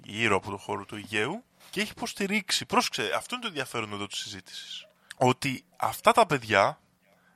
[0.03, 4.07] γύρω από το χώρο του Αιγαίου και έχει υποστηρίξει, πρόσεξε, αυτό είναι το ενδιαφέρον εδώ
[4.07, 6.79] της συζήτησης, ότι αυτά τα παιδιά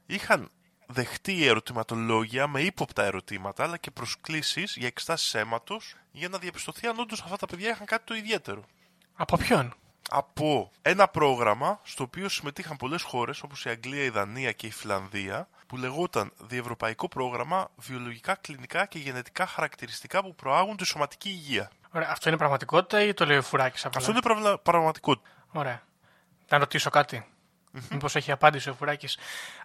[0.06, 0.52] είχαν
[0.86, 7.00] δεχτεί ερωτηματολόγια με ύποπτα ερωτήματα αλλά και προσκλήσεις για εξετάσεις αίματος για να διαπιστωθεί αν
[7.00, 8.64] όντως αυτά τα παιδιά είχαν κάτι το ιδιαίτερο.
[9.14, 9.74] Από ποιον;
[10.10, 14.72] Από ένα πρόγραμμα στο οποίο συμμετείχαν πολλές χώρες όπως η Αγγλία, η Δανία και η
[14.72, 21.72] Φιλανδία που λεγόταν Διευρωπαϊκό Πρόγραμμα Βιολογικά, Κλινικά και Γενετικά Χαρακτηριστικά που προάγουν τη σωματική υγεία.
[21.92, 25.30] Ωραία, αυτό είναι πραγματικότητα ή το λέει ο Φουράκης απλά; Αυτό είναι πραγμα- πραγματικότητα.
[25.52, 25.82] Ωραία.
[26.50, 27.26] Να ρωτήσω κάτι.
[27.90, 29.18] Μήπως έχει απάντηση ο Φουράκης.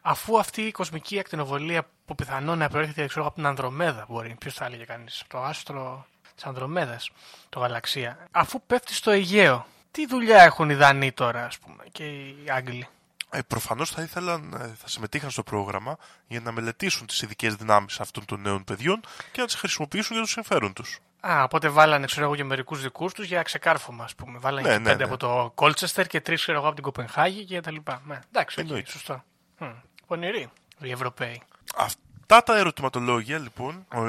[0.02, 4.54] Αφού αυτή η κοσμική ακτινοβολία που πιθανόν να προέρχεται ξέρω, από την Ανδρομέδα, μπορεί, ποιος
[4.54, 7.10] θα έλεγε κανείς, το άστρο της Ανδρομέδας,
[7.48, 12.04] το γαλαξία, αφού πέφτει στο Αιγαίο, τι δουλειά έχουν οι Δανείοι τώρα, ας πούμε, και
[12.04, 12.86] οι Άγγλοι;
[13.30, 15.96] Ε, Προφανώς θα ήθελαν, ε, θα συμμετείχαν στο πρόγραμμα
[16.26, 19.00] για να μελετήσουν τις ειδικές δυνάμεις αυτών των νέων παιδιών
[19.32, 20.98] και να τις χρησιμοποιήσουν για το συμφέρον τους.
[21.20, 24.38] Α, οπότε βάλανε, ξέρω εγώ, και μερικούς δικούς τους για ξεκάρφωμα, ας πούμε.
[24.38, 25.04] Βάλανε Ναι, και ναι, πέντε ναι.
[25.04, 28.02] από το Κόλτσεστερ και τρεις, ξέρω εγώ, από την Κοπενχάγη και τα λοιπά.
[28.06, 28.90] Ναι, εντάξει, οκ, Εννοείται.
[28.90, 29.24] σωστό.
[29.58, 29.66] Μμ,
[30.06, 31.42] Πονηροί οι Ευρωπαίοι.
[31.76, 34.00] Αυτά τα ερωτηματολόγια, λοιπόν, ο,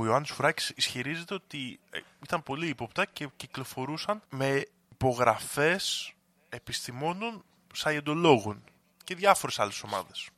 [0.00, 4.62] ο Ιωάννης Φουράκης ισχυρίζεται ότι ε, ήταν πολύ ύποπτα και κυκλοφορούσαν με
[4.94, 6.12] υπογραφές
[6.48, 8.64] επιστημόνων σαϊεντολόγων
[9.04, 10.28] και διάφορες άλλες ομάδες.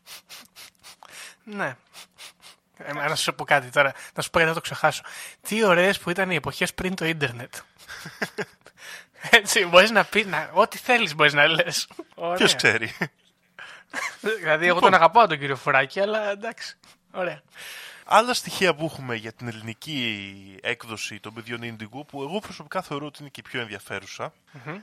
[1.45, 1.77] Ναι.
[2.77, 5.03] Ε, να σου πω κάτι τώρα, να σου πω γιατί θα το ξεχάσω.
[5.41, 7.55] Τι ωραίες που ήταν οι εποχές πριν το ίντερνετ.
[9.31, 11.89] Έτσι, μπορείς να πεις, να, ό,τι θέλεις μπορείς να λες.
[12.37, 12.97] Ποιος ξέρει.
[14.41, 16.77] δηλαδή, εγώ τον αγαπάω τον κύριο Φουράκη, αλλά εντάξει.
[17.13, 17.43] Ωραία.
[18.09, 23.07] Άλλα στοιχεία που έχουμε για την ελληνική έκδοση των παιδιών Indigo, που εγώ προσωπικά θεωρώ
[23.07, 24.33] ότι είναι και η πιο ενδιαφερουσα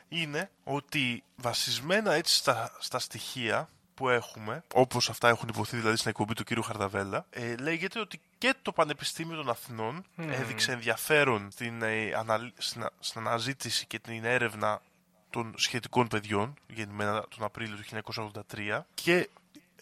[0.09, 6.09] είναι ότι βασισμένα έτσι στα, στα στοιχεία που έχουμε, όπως αυτά έχουν υποθεί δηλαδή στην
[6.09, 11.81] εκπομπή του κύριου Χαρδαβέλα, ε, λέγεται ότι και το Πανεπιστήμιο των Αθηνών έδειξε ενδιαφέρον στην,
[11.81, 14.81] ε, αναλύ- στην, α- στην αναζήτηση και την έρευνα
[15.29, 19.29] των σχετικών παιδιών, γεννημένα τον Απρίλιο του 1983, και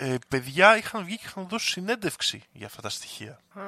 [0.03, 3.39] ε, παιδιά είχαν βγει και είχαν δώσει συνέντευξη για αυτά τα στοιχεία.
[3.53, 3.63] Α,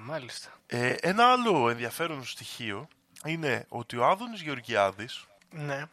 [0.00, 0.50] μάλιστα.
[0.66, 2.88] Ε, ένα άλλο ενδιαφέρον στοιχείο
[3.24, 5.84] είναι ότι ο Άδωνης Γεωργιάδης Ναι.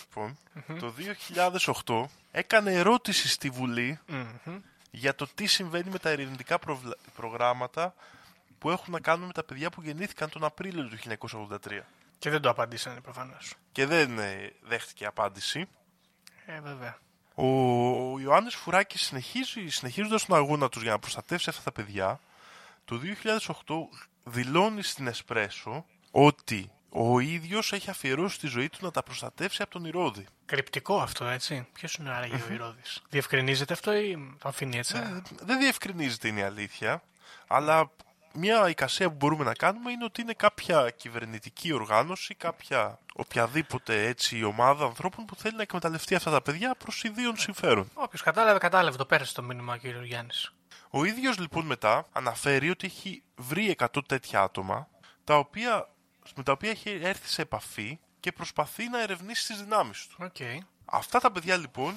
[0.00, 0.38] λοιπόν,
[0.78, 0.94] το
[1.84, 3.98] 2008 έκανε ερώτηση στη Βουλή
[4.90, 7.94] για το τι συμβαίνει με τα ερευνητικά προβλα- προγράμματα
[8.58, 11.80] που έχουν να κάνουν με τα παιδιά που γεννήθηκαν τον Απρίλιο του 1983.
[12.18, 13.54] Και δεν το απαντήσανε προφανώς.
[13.72, 15.68] Και δεν ε, δέχτηκε απάντηση.
[16.46, 16.98] Ε, βέβαια.
[17.34, 17.46] Ο,
[18.12, 22.20] ο Ιωάννης Φουράκης συνεχίζει, συνεχίζοντας τον αγώνα τους για να προστατεύσει αυτά τα παιδιά,
[22.84, 23.00] το
[23.38, 23.48] 2008
[24.24, 29.70] δηλώνει στην Εσπρέσο ότι ο ίδιος έχει αφιερώσει τη ζωή του να τα προστατεύσει από
[29.70, 30.26] τον Ηρώδη.
[30.44, 31.66] Κρυπτικό αυτό, έτσι.
[31.72, 36.40] Ποιος είναι άραγε ο Ηρώδης; Διευκρινίζεται αυτό ή το αφήνει έτσι; Ε, δεν διευκρινίζεται είναι
[36.40, 37.02] η αλήθεια,
[37.46, 37.90] αλλά
[38.34, 44.42] μια εικασία που μπορούμε να κάνουμε είναι ότι είναι κάποια κυβερνητική οργάνωση, κάποια οποιαδήποτε έτσι
[44.44, 47.90] ομάδα ανθρώπων που θέλει να εκμεταλλευτεί αυτά τα παιδιά προς ιδίων συμφέρον.
[47.94, 48.96] Όποιος κατάλαβε, κατάλαβε.
[48.96, 50.52] Το πέρασε το μήνυμα ο κύριος Γιάννης.
[50.90, 54.88] Ο ίδιος λοιπόν μετά αναφέρει ότι έχει βρει 100 τέτοια άτομα
[55.24, 55.88] τα οποία,
[56.34, 60.16] με τα οποία έχει έρθει σε επαφή και προσπαθεί να ερευνήσει τις δυνάμεις του.
[60.20, 60.36] Οκ.
[60.84, 61.94] Αυτά τα παιδιά λοιπόν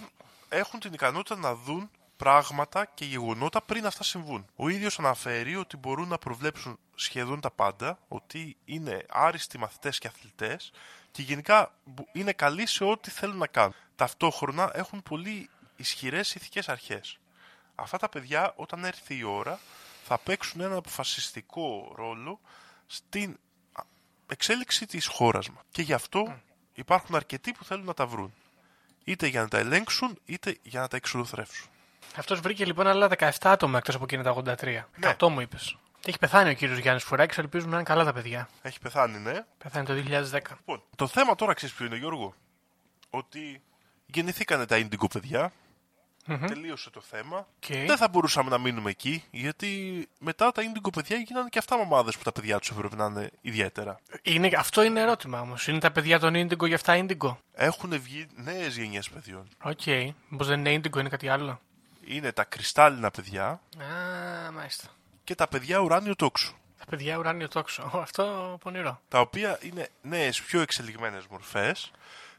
[0.50, 4.46] έχουν την ικανότητα να δουν πράγματα και γεγονότα πριν αυτά συμβούν.
[4.56, 10.08] Ο ίδιος αναφέρει ότι μπορούν να προβλέψουν σχεδόν τα πάντα, ότι είναι άριστοι μαθητές και
[10.08, 10.72] αθλητές
[11.12, 13.76] και γενικά μπο- είναι καλοί σε ό,τι θέλουν να κάνουν.
[13.96, 17.18] Ταυτόχρονα έχουν πολύ ισχυρές ηθικές αρχές.
[17.76, 19.60] Αυτά τα παιδιά όταν έρθει η ώρα
[20.04, 22.40] θα παίξουν ένα αποφασιστικό ρόλο
[22.88, 23.38] στην
[23.74, 23.84] α,
[24.28, 25.64] εξέλιξη της χώρας μας.
[25.72, 26.40] Και γι' αυτό
[26.74, 28.34] υπάρχουν αρκετοί που θέλουν να τα βρουν.
[29.04, 31.70] Είτε για να τα ελέγξουν, είτε για να τα εξολοθρεύσουν.
[32.16, 34.84] Αυτός βρήκε λοιπόν άλλα 17 άτομα εκτός από εκείνα τα 83.
[34.96, 35.16] Ναι.
[35.20, 35.78] 100 μου είπες.
[36.00, 38.50] Και έχει πεθάνει ο κύριος Γιάννης Φουράκης, ελπίζουμε να είναι καλά τα παιδιά.
[38.62, 39.46] Έχει πεθάνει, ναι.
[39.58, 40.56] Πεθάνει το 2010.
[40.58, 42.34] Λοιπόν, το θέμα τώρα ξέρεις ποιο είναι, Γιώργο;
[43.10, 43.62] Ότι
[44.06, 45.52] γεννηθήκανε τα Indigo παιδιά.
[46.48, 47.38] Τελείωσε το θέμα.
[47.38, 47.78] Οκ.
[47.86, 52.18] Δεν θα μπορούσαμε να μείνουμε εκεί, γιατί μετά τα Indigo παιδιά γίνανε και αυτά μαμάδες
[52.18, 54.00] που τα παιδιά τους έπρεπε να είναι ιδιαίτερα.
[54.22, 55.68] Είναι, αυτό είναι ερώτημα όμως.
[55.68, 57.36] Είναι τα παιδιά των Indigo και αυτά Indigo.
[57.54, 59.48] Έχουν βγει νέες γενιές παιδιών.
[59.64, 59.86] Οκ.
[60.30, 61.62] Μήπως δεν είναι Indigo, είναι κάτι άλλο;
[62.10, 64.88] Είναι τα κρυστάλλινα παιδιά Α, μάλιστα.
[65.24, 66.54] και τα παιδιά ουράνιο τόξου.
[66.78, 67.92] Τα παιδιά ουράνιο τόξο.
[67.94, 69.02] Ω, Αυτό πονηρό.
[69.08, 71.92] τα οποία είναι νέες, πιο εξελιγμένες μορφές,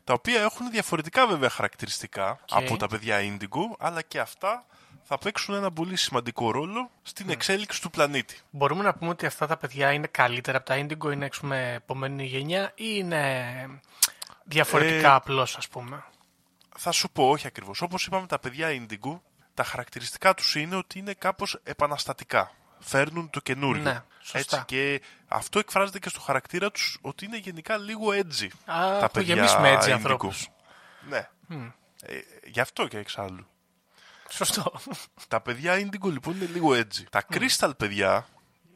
[0.04, 4.64] τα οποία έχουν διαφορετικά βέβαια χαρακτηριστικά από τα παιδιά Indigo, αλλά και αυτά
[5.04, 8.38] θα παίξουν ένα πολύ σημαντικό ρόλο στην εξέλιξη του πλανήτη.
[8.50, 11.72] Μπορούμε να πούμε ότι αυτά τα παιδιά είναι καλύτερα από τα Indigo, είναι εξ πούμε
[11.72, 13.44] επόμενη γενιά ή είναι
[14.44, 16.04] διαφορετικά Ε, απλώς, ας πούμε;
[16.76, 17.83] Θα σου πω, όχι ακριβώς.
[17.83, 19.20] Όπως είπαμε, τα παιδιά Indigo,
[19.58, 22.50] τα χαρακτηριστικά τους είναι ότι είναι κάπως επαναστατικά.
[22.78, 23.82] Φέρνουν το καινούριο.
[23.82, 24.64] Ναι, σωστά.
[24.66, 28.48] και αυτό εκφράζεται και στο χαρακτήρα τους ότι είναι γενικά λίγο edgy.
[28.64, 29.94] Α, τα που παιδιά γεμίσουμε έτσι Indigo.
[29.94, 30.48] ανθρώπους.
[31.08, 31.28] Ναι.
[32.02, 33.46] Ε, γι' αυτό και εξάλλου.
[34.30, 34.72] Σωστό.
[35.28, 37.06] Τα παιδιά Indigo λοιπόν είναι λίγο έτσι.
[37.10, 38.26] Τα Crystal παιδιά,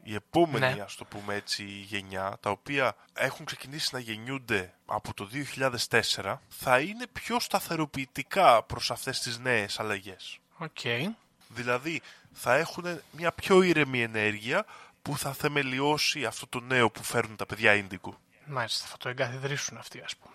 [0.03, 0.83] η επόμενη Ναι.
[0.83, 6.79] ας το πούμε έτσι γενιά, τα οποία έχουν ξεκινήσει να γεννιούνται από το 2004, θα
[6.81, 10.37] είναι πιο σταθεροποιητικά προς αυτές τις νέες αλλαγές.
[10.63, 11.13] Οκ.
[11.49, 12.01] Δηλαδή
[12.33, 14.65] θα έχουν μια πιο ήρεμη ενέργεια
[15.03, 18.13] που θα θεμελιώσει αυτό το νέο που φέρνουν τα παιδιά Indigo.
[18.47, 20.35] Μάλιστα, θα το εγκαθιδρύσουν αυτοί, ας πούμε.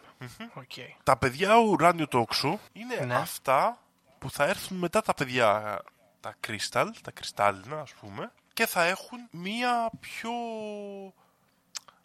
[0.53, 0.71] Οκ.
[1.03, 3.15] Τα παιδιά ουράνιο τόξο είναι Ναι.
[3.15, 3.77] αυτά
[4.19, 5.81] που θα έρθουν μετά τα παιδιά
[6.19, 10.31] τα crystal, τα κρυστάλλινα ας πούμε και θα έχουν μία πιο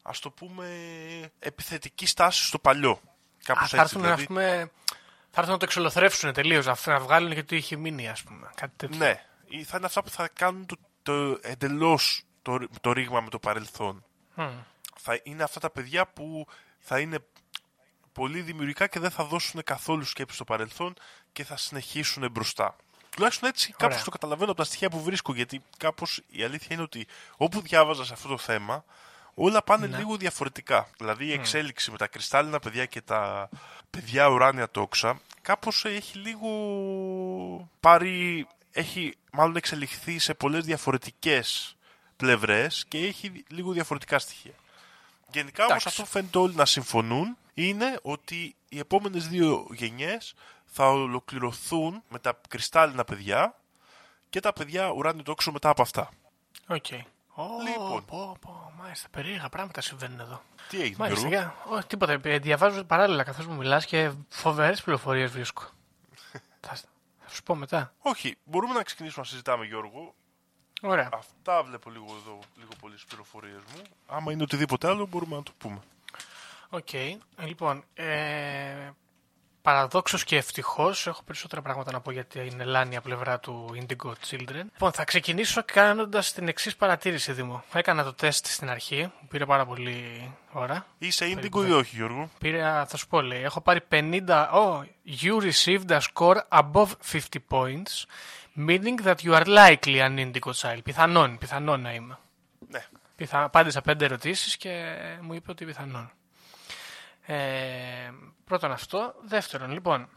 [0.02, 0.66] ας το πούμε
[1.38, 3.00] επιθετική στάση στο παλιό.
[3.44, 4.20] Κάπως Α, έτσι θα έρθουν, δηλαδή.
[4.22, 4.70] ας πούμε,
[5.34, 8.50] θα έρθουν να το εξολοθρεύσουν τελείως, να, να βγάλουν γιατί είχε μείνει, ας πούμε.
[8.54, 8.96] Κάτι τέτοιο.
[8.96, 13.28] Ναι, ή θα είναι αυτά που θα κάνουν το, το εντελώς το, το ρήγμα με
[13.28, 14.04] το παρελθόν.
[14.98, 16.46] Θα είναι αυτά τα παιδιά που
[16.78, 17.18] θα είναι
[18.12, 20.94] πολύ δημιουργικά και δεν θα δώσουν καθόλου σκέψη στο παρελθόν
[21.32, 22.76] και θα συνεχίσουν μπροστά.
[23.10, 24.04] Τουλάχιστον έτσι κάπως Ωραία.
[24.04, 28.04] το καταλαβαίνω από τα στοιχεία που βρίσκω γιατί κάπως η αλήθεια είναι ότι όπου διάβαζα
[28.04, 28.84] σε αυτό το θέμα
[29.34, 30.88] όλα πάνε λίγο διαφορετικά.
[30.96, 33.48] Δηλαδή η εξέλιξη με τα κρυστάλλινα παιδιά και τα
[33.90, 36.48] παιδιά ουράνια τόξα κάπως έχει λίγο
[37.80, 41.76] πάρει έχει μάλλον εξελιχθεί σε πολλές διαφορετικές
[42.16, 44.54] πλευρές και έχει λίγο διαφορετικά στοιχεία.
[45.32, 45.88] Γενικά όμως Εντάξει.
[45.88, 52.18] αυτό που φαίνεται όλοι να συμφωνούν είναι ότι οι επόμενες δύο γενιές θα ολοκληρωθούν με
[52.18, 53.56] τα κρυστάλλινα παιδιά
[54.30, 56.10] και τα παιδιά ουράνιο τόξο μετά από αυτά.
[56.68, 56.86] Οκ.
[57.34, 58.04] Ω, Λοιπόν.
[58.04, 60.42] πω, πω, μάλιστα, περίεργα πράγματα συμβαίνουν εδώ.
[60.68, 61.76] Τι έγινε, Μάλιστα, Γιώργο; για...
[61.76, 62.20] Όχι, τίποτα.
[62.22, 65.62] Ε, Διαβάζω παράλληλα καθώς μου μιλάς και φοβερές πληροφορίες βρίσκω.
[66.60, 66.74] θα,
[67.20, 67.92] θα σου πω μετά.
[67.98, 70.14] Όχι, μπορούμε να ξεκινήσουμε να συζητάμε, Γιώργο.
[70.82, 71.08] Ωραία.
[71.12, 73.82] Αυτά βλέπω λίγο εδώ, λίγο πολύ στις πληροφορίες μου.
[74.06, 75.78] Άμα είναι οτιδήποτε άλλο, μπορούμε να το πούμε.
[76.70, 76.92] Οκ.
[76.92, 78.90] Ε, Λοιπόν, ε,
[79.62, 84.64] παραδόξως και ευτυχώς έχω περισσότερα πράγματα να πω για την ελάνια πλευρά του Indigo Children.
[84.72, 87.64] Λοιπόν, θα ξεκινήσω κάνοντας την εξής παρατήρηση, Δήμο.
[87.72, 90.86] Έκανα το τεστ στην αρχή, μου πήρε πάρα πολύ ώρα.
[90.98, 94.48] Είσαι indigo ή όχι, Γιώργο; Πήρε, α, θα σου πω, λέει, έχω πάρει 50...
[94.54, 94.82] Oh,
[95.20, 97.20] you received a score above 50
[97.50, 98.04] points,
[98.56, 100.82] meaning that you are likely an indigo child.
[100.84, 102.18] Πιθανόν, πιθανόν να είμαι.
[102.68, 102.84] Ναι.
[103.16, 103.44] Πιθα...
[103.44, 106.10] Απάντησα πέντε ερωτήσεις και μου είπε ότι πιθανόν.
[107.26, 107.36] Ε,
[108.44, 109.14] πρώτον αυτό.
[109.24, 110.08] Δεύτερον, λοιπόν,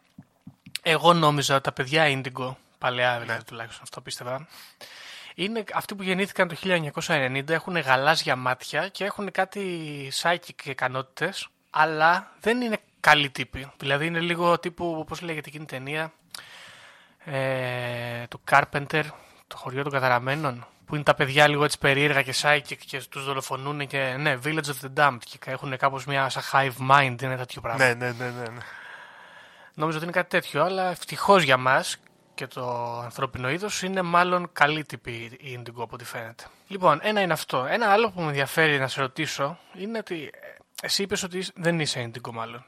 [0.82, 4.48] εγώ νόμιζα ότι τα παιδιά Indigo, παλαιά δηλαδή τουλάχιστον αυτό πίστευα,
[5.36, 9.92] είναι αυτοί που γεννήθηκαν το 1990, έχουν γαλάζια μάτια και έχουν κάτι
[10.22, 13.72] psychic ικανότητες, αλλά δεν είναι καλοί τύποι.
[13.78, 16.14] Δηλαδή είναι λίγο τύπου, πώς λέγεται εκείνη η ταινία,
[17.26, 19.04] ε, του Carpenter,
[19.48, 23.26] το χωριό των καταραμένων, που είναι τα παιδιά λίγο έτσι περίεργα και psychic και τους
[23.26, 27.38] δολοφονούν και ναι, Village of the Damned και έχουν κάπως μια σαν hive mind, είναι
[27.38, 27.86] τέτοιο πράγμα.
[27.86, 28.50] Ναι, ναι, ναι, ναι.
[28.50, 28.62] ναι.
[29.74, 31.98] Νόμιζα ότι είναι κάτι τέτοιο, αλλά ευτυχώς για μας
[32.34, 36.44] και το ανθρώπινο είδος είναι μάλλον καλή τύπη η Indigo από ό,τι φαίνεται.
[36.68, 37.66] Λοιπόν, ένα είναι αυτό.
[37.66, 40.38] Ένα άλλο που με ενδιαφέρει να σε ρωτήσω είναι ότι ε,
[40.82, 42.66] εσύ είπες ότι δεν είσαι Indigo, μάλλον.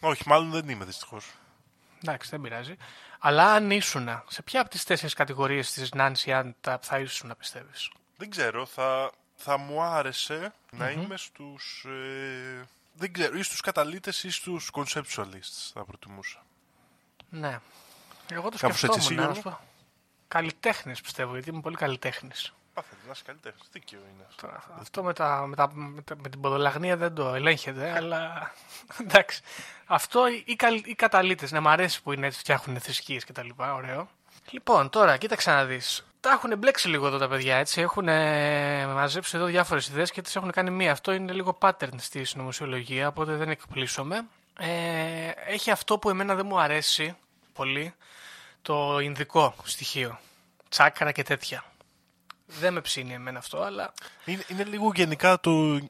[0.00, 1.24] Όχι, μάλλον δεν είμαι δυστυχώς.
[2.02, 2.76] Εντάξει, δεν πειράζει.
[3.18, 7.90] Αλλά αν ήσουν, σε ποια από τις τέσσερις κατηγορίες της Nancy Anta θα ήσουν, πιστεύεις;
[8.16, 11.84] Δεν ξέρω, θα, θα μου άρεσε να είμαι στους...
[11.88, 16.42] Ε, δεν ξέρω, ή στους καταλήτες ή στους conceptualists θα προτιμούσα.
[17.30, 17.60] Ναι.
[18.30, 19.18] Εγώ το Κάπως έτσι, σκεφτόμουν.
[19.20, 19.60] εσύ, να σου πω.
[20.28, 22.52] Καλλιτέχνης πιστεύω, γιατί είμαι πολύ καλλιτέχνης.
[22.78, 23.68] Α, θέλει να είσαι καλλιτέχνης.
[23.72, 24.46] Δίκαιο είναι αυτό.
[24.46, 28.52] Τώρα, Αυτό με, τα, με, τα, με, τα- με την ποδολαγνία δεν το ελέγχεται, αλλά
[29.00, 29.42] εντάξει.
[29.86, 33.42] Αυτό οι, καλ- οι καταλήτες, να μ' αρέσει που είναι έτσι, φτιάχνουν θρησκείες και τα
[33.42, 34.08] λοιπά, ωραίο.
[34.50, 36.02] Λοιπόν, τώρα κοίταξε να δεις.
[36.20, 37.80] Τα έχουν μπλέξει λίγο εδώ τα παιδιά έτσι.
[37.80, 38.04] Έχουν
[38.94, 40.92] μαζέψει εδώ διάφορες ιδέες και τις έχουν κάνει μία.
[40.92, 44.26] Αυτό είναι λίγο pattern στη συνωμοσιολογία, οπότε δεν εκπλήσωμαι.
[44.58, 47.16] Ε, έχει αυτό που εμένα δεν μου αρέσει
[47.52, 47.94] πολύ,
[48.62, 50.18] το ινδικό στοιχείο.
[50.68, 51.64] Τσάκρα και τέτοια.
[52.48, 53.92] Δεν με ψήνει εμένα αυτό, αλλά
[54.24, 55.80] Είναι, είναι λίγο γενικά το...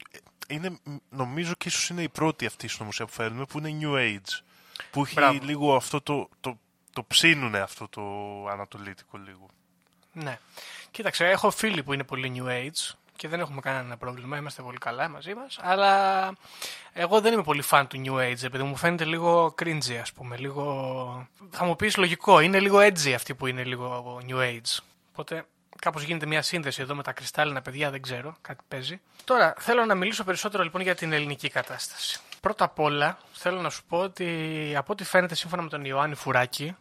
[0.48, 3.94] Είναι, νομίζω και ίσως είναι η πρώτη αυτή η συνωμοσία που φέρνουμε που είναι New
[3.94, 4.42] Age.
[4.90, 5.38] Που έχει Μπράβο.
[5.42, 6.58] λίγο αυτό το, το,
[6.92, 8.02] το ψήνουνε αυτό το
[8.46, 9.46] ανατολίτικο λίγο.
[10.12, 10.38] Ναι.
[10.90, 14.36] Κοίταξε, έχω φίλοι που είναι πολύ New Age και δεν έχουμε κανένα πρόβλημα.
[14.36, 15.58] Είμαστε πολύ καλά μαζί μας.
[15.60, 16.32] Αλλά
[16.92, 20.36] εγώ δεν είμαι πολύ fan του New Age, επειδή μου φαίνεται λίγο cringy, ας πούμε.
[20.36, 21.28] Λίγο...
[21.50, 24.78] Θα μου πεις λογικό, είναι λίγο edgy αυτοί που είναι λίγο New Age.
[25.10, 25.46] Οπότε
[25.80, 29.00] κάπως γίνεται μια σύνδεση εδώ με τα κρυστάλλινα παιδιά, δεν ξέρω, κάτι παίζει.
[29.24, 32.20] Τώρα, θέλω να μιλήσω περισσότερο λοιπόν για την ελληνική κατάσταση.
[32.40, 34.26] Πρώτα απ' όλα, θέλω να σου πω ότι
[34.76, 36.76] από ό,τι φαίνεται σύμφωνα με τον Ιωάννη Φουράκη,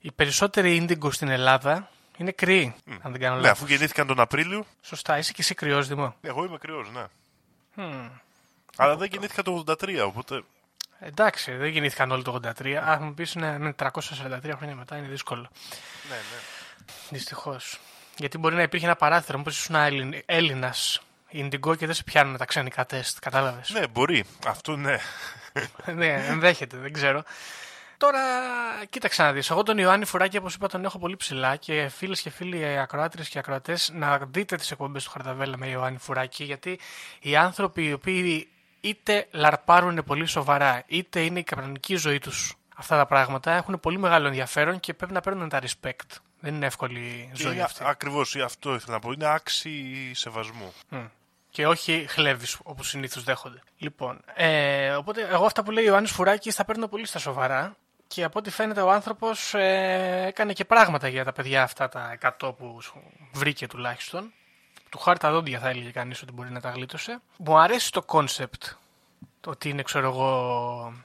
[0.00, 3.58] οι περισσότεροι ίντιγκο στην Ελλάδα είναι κρύοι, αν δεν κάνω Ναι, λάθος.
[3.58, 6.14] αφού γεννήθηκαν τον Απρίλιο, Σωστά, είσαι και εσύ κρυός, Δημό.
[6.20, 7.04] εγώ είμαι κρυός, ναι.
[8.76, 10.42] Αλλά δεν γεννήθηκα το 83, οπότε
[11.00, 12.72] Εντάξει, δεν γεννήθηκαν όλοι το 83.
[12.84, 13.90] Αν μου πεις ναι, ναι, 343
[14.56, 15.50] χρόνια μετά είναι δύσκολο.
[16.08, 16.40] ναι, ναι.
[17.10, 17.80] Δυστυχώς.
[18.16, 19.76] Γιατί μπορεί να υπήρχε ένα παράθυρο, μήπως ήσουν
[20.26, 23.18] Έλληνας Ινδιγκό και δεν σε πιάνουν τα ξενικά τεστ.
[23.20, 24.24] Κατάλαβες; Ναι, μπορεί.
[24.46, 24.98] Αυτό ναι.
[25.94, 27.22] ναι, ενδέχεται, δεν ξέρω.
[27.96, 28.20] Τώρα,
[28.90, 29.50] κοίταξε να δεις.
[29.50, 33.22] Εγώ τον Ιωάννη Φουράκη, όπως είπα, τον έχω πολύ ψηλά και φίλες και φίλοι ακροάτρε
[33.22, 36.78] και ακροατές, να δείτε τις εκπομπές του Χαρταβέλα με Ιωάννη Φουράκη, γιατί
[37.20, 38.48] οι άνθρωποι οι οποίοι
[38.80, 43.98] είτε λαρπάρουν πολύ σοβαρά, είτε είναι η κανονική ζωή τους αυτά τα πράγματα, έχουν πολύ
[43.98, 46.16] μεγάλο ενδιαφέρον και πρέπει να παίρνουν τα respect.
[46.44, 47.82] Δεν είναι εύκολη ζωή αυτή.
[47.84, 49.12] Ακριβώς αυτό ήθελα να πω.
[49.12, 50.72] Είναι άξιοι σεβασμού.
[51.50, 53.62] Και όχι χλέβεις όπως συνήθως δέχονται.
[53.78, 57.76] Λοιπόν, ε, οπότε εγώ αυτά που λέει ο Ιωάννης Φουράκης τα παίρνω πολύ στα σοβαρά.
[58.06, 62.18] Και από ό,τι φαίνεται ο άνθρωπος ε, έκανε και πράγματα για τα παιδιά αυτά τα
[62.40, 62.78] 100 που
[63.32, 64.32] βρήκε τουλάχιστον.
[64.88, 67.20] Του χάρου τα δόντια θα έλεγε κανείς ότι μπορεί να τα γλίτωσε.
[67.36, 68.64] Μου αρέσει το concept.
[69.40, 71.02] Το ότι είναι, ξέρω εγώ,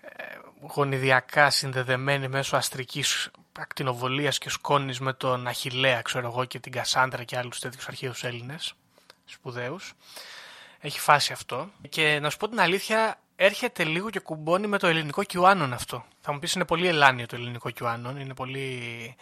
[0.00, 0.24] ε,
[0.60, 7.24] γονιδιακά συνδεδεμένη μέσω αστρικής ακτινοβολίας και σκόνης με τον Αχιλέα, ξέρω εγώ, και την Κασάνδρα
[7.24, 8.74] και άλλους τέτοιους αρχαίους Έλληνες
[9.24, 9.92] σπουδαίους.
[10.80, 11.70] Έχει φάση αυτό.
[11.88, 16.04] Και να σου πω την αλήθεια, έρχεται λίγο και κουμπώνει με το ελληνικό QAnon αυτό.
[16.20, 19.16] Θα μου πεις είναι πολύ ελάνιο το ελληνικό QAnon, είναι πολύ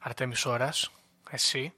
[0.00, 0.90] Αρτέμις Ώρας,
[1.30, 1.72] εσύ.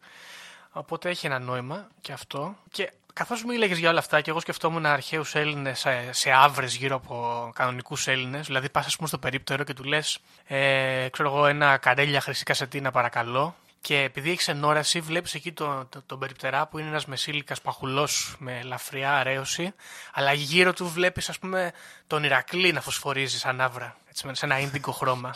[0.70, 2.56] Οπότε έχει ένα νόημα και αυτό.
[2.70, 6.96] Και καθώς μίλαγε για όλα αυτά, και εγώ σκεφτόμουν αρχαίους Έλληνες σε, σε άβρες γύρω
[6.96, 8.46] από κανονικούς Έλληνες.
[8.46, 12.44] Δηλαδή, πας, ας πούμε, στο περίπτερο και του λες, ε, ξέρω εγώ, ένα καρέλια χρυσή
[12.44, 13.56] κασετίνα, παρακαλώ.
[13.80, 18.36] Και επειδή έχεις ενόραση, βλέπεις εκεί τον το, τον περιπτερά που είναι ένας μεσήλικας παχουλός
[18.38, 19.74] με ελαφριά αρέωση.
[20.12, 21.72] Αλλά γύρω του βλέπεις, ας πούμε,
[22.06, 23.96] τον Ηρακλή να φωσφορίζει σαν άβρα.
[24.08, 25.34] Έτσι, σε ένα ίντικο χρώμα.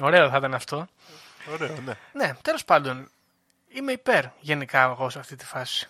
[0.00, 0.86] Ωραίο θα ήταν αυτό.
[1.52, 1.94] Ωραίο, ναι.
[2.12, 3.10] Ναι, τέλος πάντων,
[3.68, 5.88] είμαι υπέρ γενικά εγώ σε αυτή τη φάση.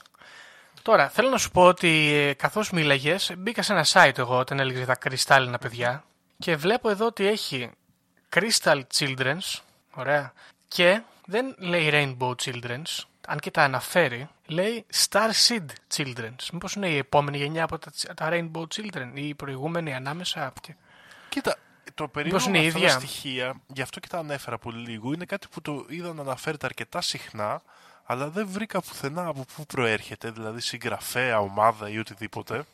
[0.84, 4.60] Τώρα, θέλω να σου πω ότι ε, καθώς μίλαγες, μπήκα σε ένα site εγώ όταν
[4.60, 6.04] έλεγε για τα κρυστάλλινα παιδιά
[6.38, 7.70] και βλέπω εδώ ότι έχει
[8.34, 9.60] Crystal Children's,
[9.94, 10.32] ωραία,
[10.68, 15.66] και δεν λέει Rainbow Children's, αν και τα αναφέρει, λέει Starseed
[15.96, 16.48] Children's.
[16.52, 20.52] Μήπως είναι η επόμενη γενιά από τα, τα Rainbow Children ή η προηγούμενη ανάμεσα.
[20.60, 20.74] Και...
[21.28, 21.56] Κοίτα,
[21.94, 24.88] το περίεργο είναι με η αυτά τα ίδια; στοιχεία, γι' αυτό και τα ανέφερα πολύ
[24.88, 27.62] λίγο, είναι κάτι που το είδα να αναφέρεται αρκετά συχνά,
[28.04, 32.64] αλλά δεν βρήκα πουθενά από πού προέρχεται, δηλαδή συγγραφέα, ομάδα ή οτιδήποτε.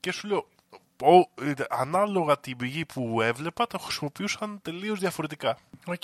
[0.00, 0.46] Και σου λέω,
[1.02, 5.58] ο- ε, ανάλογα την πηγή που έβλεπα, τα χρησιμοποιούσαν τελείως διαφορετικά.
[5.86, 6.02] Οκ.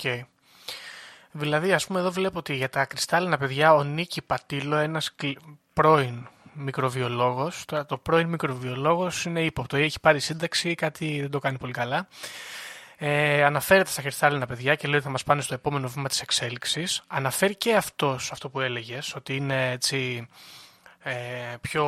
[1.31, 5.37] Δηλαδή, ας πούμε, εδώ βλέπω ότι για τα κρυστάλλινα παιδιά ο Νίκη Πατήλο, ένας κλ-
[5.73, 11.57] πρώην μικροβιολόγος, τώρα το πρώην μικροβιολόγος είναι ύποπτο, έχει πάρει σύνταξη, κάτι δεν το κάνει
[11.57, 12.07] πολύ καλά.
[13.01, 16.21] Ε, αναφέρεται στα κρυστάλλινα παιδιά και λέει ότι θα μας πάνε στο επόμενο βήμα της
[16.21, 17.01] εξέλιξης.
[17.07, 20.27] Αναφέρει και αυτός, αυτό που έλεγες, ότι είναι έτσι
[21.03, 21.13] ε,
[21.61, 21.85] πιο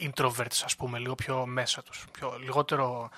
[0.00, 3.10] introverts ας πούμε, λίγο πιο μέσα τους, πιο, λιγότερο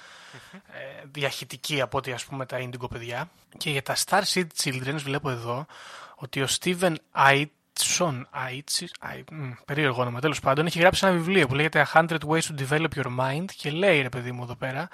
[0.53, 3.31] ε, διαχυτικοί από ότι ας πούμε τα indigo παιδιά.
[3.57, 5.67] Και για τα Starseed Children βλέπω εδώ
[6.15, 11.47] ότι ο Steven Aitzon, Aitzis, Ai- μ, περίεργο όνομα τέλος πάντων, έχει γράψει ένα βιβλίο
[11.47, 14.55] που λέγεται A 100 Ways to Develop Your Mind και λέει ρε παιδί μου εδώ
[14.55, 14.89] πέρα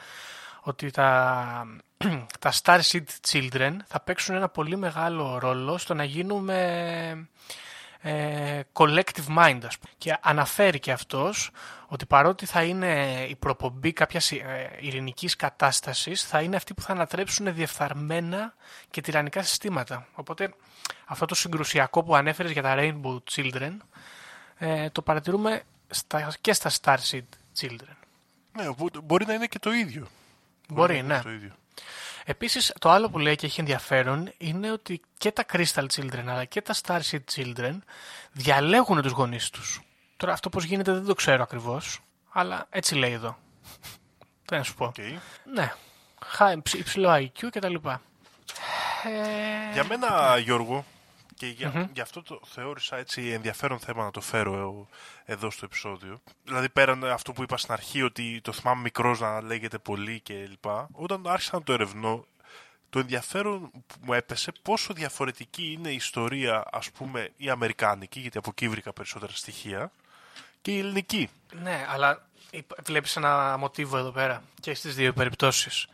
[0.61, 1.67] ότι τα,
[2.41, 7.29] τα Starseed Children θα παίξουν ένα πολύ μεγάλο ρόλο στο να γίνουμε
[8.03, 9.93] ε, collective mind ας πούμε.
[9.99, 11.51] Και αναφέρει και αυτός
[11.87, 16.93] ότι παρότι θα είναι η προπομπή κάποιας ε, ειρηνικής κατάστασης θα είναι αυτοί που θα
[16.93, 18.55] ανατρέψουν διεφθαρμένα
[18.91, 20.07] και τυραννικά συστήματα.
[20.15, 20.55] Οπότε
[21.05, 23.77] αυτό το συγκρουσιακό που ανέφερες για τα Rainbow Children
[24.59, 27.29] ε, το παρατηρούμε στα, και στα Starseed
[27.61, 27.97] Children.
[28.53, 30.07] Ναι, οπότε μπορεί να είναι και το ίδιο.
[30.75, 31.17] Μπορεί, να είναι ναι.
[31.19, 31.55] και Το ίδιο.
[32.25, 36.45] Επίσης, το άλλο που λέει και έχει ενδιαφέρον είναι ότι και τα Crystal Children αλλά
[36.45, 37.79] και τα Starseed Children
[38.33, 39.81] διαλέγουν τους γονείς τους.
[40.17, 42.01] Τώρα αυτό πώς γίνεται δεν το ξέρω ακριβώς,
[42.33, 43.39] αλλά έτσι λέει εδώ.
[44.47, 44.85] Τι να σου πω.
[44.85, 44.95] Οκ.
[45.55, 45.73] Ναι,
[46.25, 48.03] χα- υψ- υψηλό IQ και τα λοιπά.
[49.05, 50.85] Ε, Για μένα, Γιώργο,
[51.41, 54.89] και για, γι' αυτό το θεώρησα έτσι ενδιαφέρον θέμα να το φέρω
[55.25, 56.21] ε- εδώ στο επεισόδιο.
[56.45, 60.35] Δηλαδή, πέραν αυτό που είπα στην αρχή, ότι το θυμάμαι μικρός να λέγεται πολύ και
[60.35, 62.25] λοιπά, όταν άρχισα να το ερευνώ,
[62.91, 68.39] το ενδιαφέρον που μου έπεσε πόσο διαφορετική είναι η ιστορία, ας πούμε, η αμερικάνικη, γιατί
[68.39, 69.93] από εκεί βρήκα περισσότερα στοιχεία,
[70.63, 71.29] και η ελληνική.
[71.63, 75.87] Ναι, αλλά υπ- βλέπεις ένα μοτίβο εδώ πέρα και στις δύο περιπτώσεις.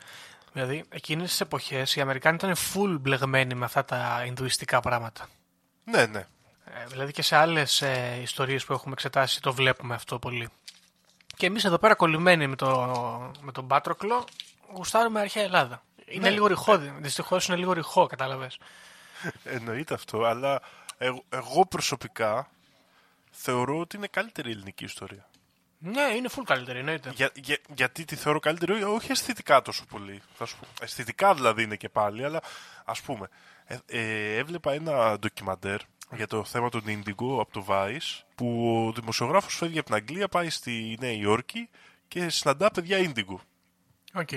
[0.53, 5.28] Δηλαδή, εκείνες τις εποχές οι Αμερικάνοι ήταν full μπλεγμένοι με αυτά τα Ινδουιστικά πράγματα.
[5.91, 6.26] Ναι, ναι.
[6.64, 10.49] Ε, δηλαδή και σε άλλες ε, ιστορίες που έχουμε εξετάσει το βλέπουμε αυτό πολύ.
[11.37, 12.76] Και εμείς εδώ πέρα κολλημένοι με, το,
[13.41, 14.24] με τον Πάτροκλο
[14.72, 15.82] γουστάρουμε αρχαία Ελλάδα.
[16.07, 18.59] Είναι λίγο ρηχό, δυστυχώς είναι λίγο ρηχό, κατάλαβες.
[19.45, 20.61] Εννοείται αυτό, αλλά
[20.99, 22.49] εγώ, εγώ προσωπικά
[23.30, 25.28] θεωρώ ότι είναι καλύτερη η ελληνική ιστορία.
[25.78, 27.11] Ναι, είναι full καλύτερη, εννοείται.
[27.14, 30.22] Για, για, γιατί τη θεωρώ καλύτερη, ό- όχι αισθητικά τόσο πολύ.
[30.37, 30.66] Θα σου πω.
[30.80, 32.41] Αισθητικά δηλαδή είναι και πάλι, αλλά
[32.84, 33.28] ας πούμε,
[33.66, 35.80] ε, ε, έβλεπα ένα ντοκιμαντέρ
[36.16, 40.28] για το θέμα των Indigo από το Vice, που ο δημοσιογράφος φεύγει από την Αγγλία,
[40.28, 41.68] πάει στη Νέα Υόρκη
[42.08, 43.36] και συναντά παιδιά Indigo.
[44.14, 44.28] OK.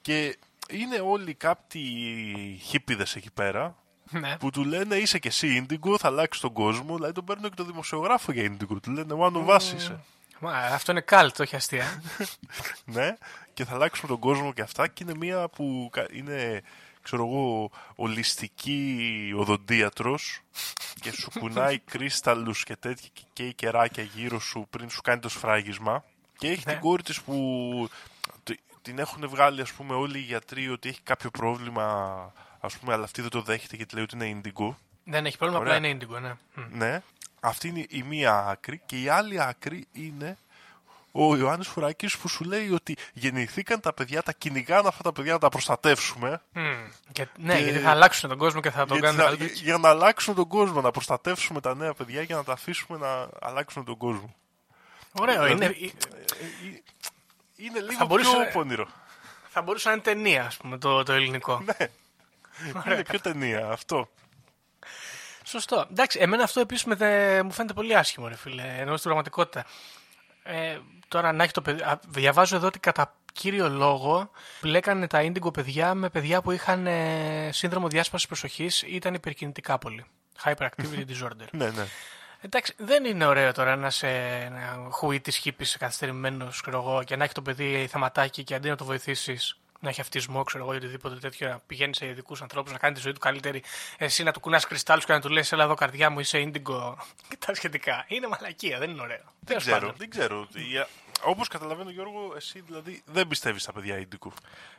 [0.00, 0.38] Και
[0.70, 3.76] είναι όλοι κάποιοι χίπιδες εκεί πέρα,
[4.10, 4.36] Ναι.
[4.36, 6.94] που του λένε είσαι και εσύ Indigo, θα αλλάξεις τον κόσμο.
[6.94, 8.76] Δηλαδή τον παίρνουν και τον δημοσιογράφο για Indigo.
[8.82, 10.00] Του λένε one of us είσαι.
[10.40, 12.02] Μα, αυτό είναι καλτ, όχι αστεία.
[12.84, 13.16] ναι,
[13.54, 14.88] και θα αλλάξουμε τον κόσμο και αυτά.
[14.88, 16.62] Και είναι μία που κα- είναι,
[17.04, 20.40] ξέρω εγώ, ολιστική οδοντίατρος
[21.00, 25.28] και σου κουνάει κρίσταλους και τέτοια και καίει κεράκια γύρω σου πριν σου κάνει το
[25.28, 26.04] σφράγισμα.
[26.38, 26.72] Και έχει Ναι.
[26.72, 27.88] την κόρη της που
[28.42, 31.84] τη- την έχουν βγάλει ας πούμε όλοι οι γιατροί ότι έχει κάποιο πρόβλημα
[32.60, 34.74] ας πούμε αλλά αυτή δεν το δέχεται γιατί λέει ότι είναι indigo.
[35.04, 35.74] Δεν έχει πρόβλημα, Ωραία.
[35.76, 36.32] απλά είναι ίντιγκο, ναι.
[36.54, 36.76] Μ.
[36.76, 37.02] Ναι.
[37.40, 40.36] Αυτή είναι η μία άκρη και η άλλη άκρη είναι
[41.16, 45.32] ο Ιωάννης Φουράκης που σου λέει ότι γεννηθήκαν τα παιδιά, τα κυνηγάνε αυτά τα παιδιά
[45.32, 46.60] να τα προστατεύσουμε Μ.
[47.12, 49.60] Και- ναι, Και- γιατί θα αλλάξουν τον κόσμο και θα τον γιατί κάνουν να- καλύτερο.
[49.64, 53.28] για να αλλάξουν τον κόσμο, να προστατεύσουμε τα νέα παιδιά και να τα αφήσουμε να
[53.40, 54.34] αλλάξουν τον κόσμο.
[55.20, 55.92] Ωραίο, είναι, Δηλαδή,
[57.56, 58.86] Είναι λίγο μπορούσε- πιο πονηρό.
[59.48, 61.62] θα μπορούσε να είναι ταινία, ας πούμε, το, το ελληνικό.
[61.64, 61.86] Ναι.
[62.92, 64.08] Είναι πιο ταινία αυτό.
[65.44, 65.86] Σωστό.
[65.90, 69.64] Εντάξει, εμένα αυτό επίσης μου φαίνεται πολύ άσχημο, ρε φίλε, ενώ στην πραγματικότητα.
[70.42, 70.78] Ε,
[71.14, 71.82] τώρα να έχει το παιδί.
[71.82, 76.86] α, Διαβάζω εδώ ότι κατά κύριο λόγο πλέκανε τα ίντιγκο παιδιά με παιδιά που είχαν
[76.86, 80.04] ε, σύνδρομο διάσπασης προσοχής ή ήταν υπερκινητικά πολύ.
[80.44, 81.48] Hyperactivity disorder.
[81.60, 81.86] Ναι, ναι.
[82.40, 84.08] Εντάξει, δεν είναι ωραίο τώρα να σε
[84.48, 86.62] να χουεί της χύπη καθυστερημένος
[87.04, 90.64] και να έχει το παιδί θεματάκι και αντί να το βοηθήσεις να έχει αυτισμό, ξέρω
[90.64, 93.62] εγώ, ή οτιδήποτε τέτοιο, να πηγαίνεις σε ειδικούς ανθρώπους, να κάνεις τη ζωή του καλύτερη,
[93.98, 96.98] εσύ να του κουνάς κρυστάλλους και να του λες: Ελά, εδώ καρδιά μου, είσαι ίντιγκο
[97.28, 98.04] και τα σχετικά.
[98.08, 99.16] Είναι μαλακία, δεν είναι ωραίο.
[99.18, 99.94] Δεν Τέλος ξέρω, πάντων.
[99.98, 100.48] δεν ξέρω.
[101.22, 104.32] Όπως καταλαβαίνω, Γιώργο, εσύ δηλαδή δεν πιστεύεις στα παιδιά Ίντικου.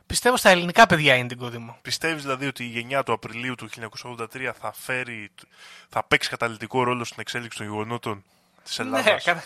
[0.06, 1.78] Πιστεύω στα ελληνικά παιδιά ίντιγκο, Δήμο.
[1.82, 3.70] Πιστεύεις δηλαδή ότι η γενιά του Απριλίου του
[4.18, 5.32] 1983 θα, φέρει,
[5.90, 8.24] θα παίξει καταλητικό ρόλο στην εξέλιξη των γεγονότων
[8.66, 9.12] της Ελλάδα.
[9.12, 9.44] Ναι, κατα...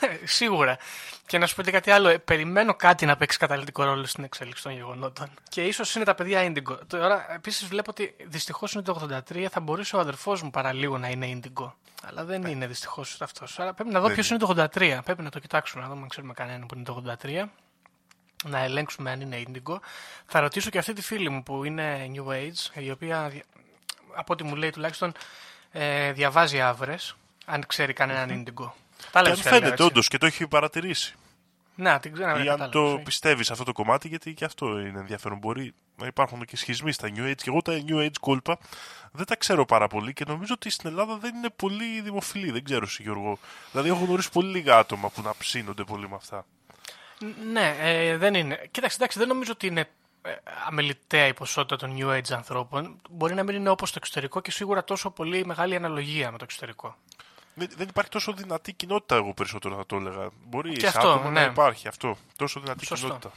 [0.00, 0.78] ναι, σίγουρα.
[1.26, 2.08] Και να σου πω και κάτι άλλο.
[2.08, 5.30] ε, Περιμένω κάτι να παίξει καταλητικό ρόλο στην εξέλιξη των γεγονότων.
[5.48, 6.78] Και ίσως είναι τα παιδιά Indigo.
[6.86, 9.46] Τώρα, επίσης, βλέπω ότι δυστυχώς είναι το 83.
[9.50, 11.72] Θα μπορούσε ο αδερφός μου παραλίγο να είναι Indigo.
[12.08, 13.58] Αλλά δεν είναι δυστυχώς αυτός.
[13.58, 14.98] Άρα πρέπει να δω Δεν ποιος είναι το 83.
[15.04, 17.44] Πρέπει να το κοιτάξουμε, να δούμε αν ξέρουμε κανέναν που είναι το 83.
[18.44, 19.76] Να ελέγξουμε αν είναι Indigo.
[20.26, 23.44] Θα ρωτήσω και αυτή τη φίλη μου που είναι New Age, η οποία δια-
[24.14, 25.12] από ό,τι μου λέει τουλάχιστον
[25.70, 27.16] ε, διαβάζει άβρες.
[27.44, 28.70] Αν ξέρει κανέναν Indigo.
[29.12, 29.82] Τα Και λέω αν στη Γαλλία, φαίνεται έτσι.
[29.82, 31.14] όντως και το έχει παρατηρήσει.
[31.74, 32.30] Να, την ξέρω.
[32.30, 33.02] Ή ναι, αν κατάλαβα, το ναι.
[33.02, 35.38] πιστεύεις αυτό το κομμάτι, γιατί και αυτό είναι ενδιαφέρον.
[35.38, 37.34] Μπορεί να υπάρχουν και σχισμοί στα New Age.
[37.36, 38.58] Και εγώ τα New Age κόλπα
[39.12, 42.50] δεν τα ξέρω πάρα πολύ και νομίζω ότι στην Ελλάδα δεν είναι πολύ δημοφιλή.
[42.50, 43.38] Δεν ξέρω, εσύ, Γιώργο.
[43.70, 46.46] Δηλαδή, έχω γνωρίσει πολύ λίγα άτομα που να ψήνονται πολύ με αυτά.
[47.52, 48.68] Ναι, ε, δεν είναι.
[48.70, 49.88] Κοίταξε, εντάξει, δεν νομίζω ότι είναι
[50.22, 50.30] ε,
[50.66, 53.00] αμεληταία η ποσότητα των New Age ανθρώπων.
[53.10, 56.44] Μπορεί να μην είναι όπως το εξωτερικό και σίγουρα τόσο πολύ μεγάλη αναλογία με το
[56.44, 56.96] εξωτερικό.
[57.54, 60.28] Δεν, δεν υπάρχει τόσο δυνατή κοινότητα, εγώ περισσότερο θα το έλεγα.
[60.46, 61.46] Μπορεί Και σε αυτό, άτομα να ναι.
[61.50, 62.16] υπάρχει αυτό.
[62.36, 63.06] Τόσο δυνατή Σωστό.
[63.06, 63.32] κοινότητα.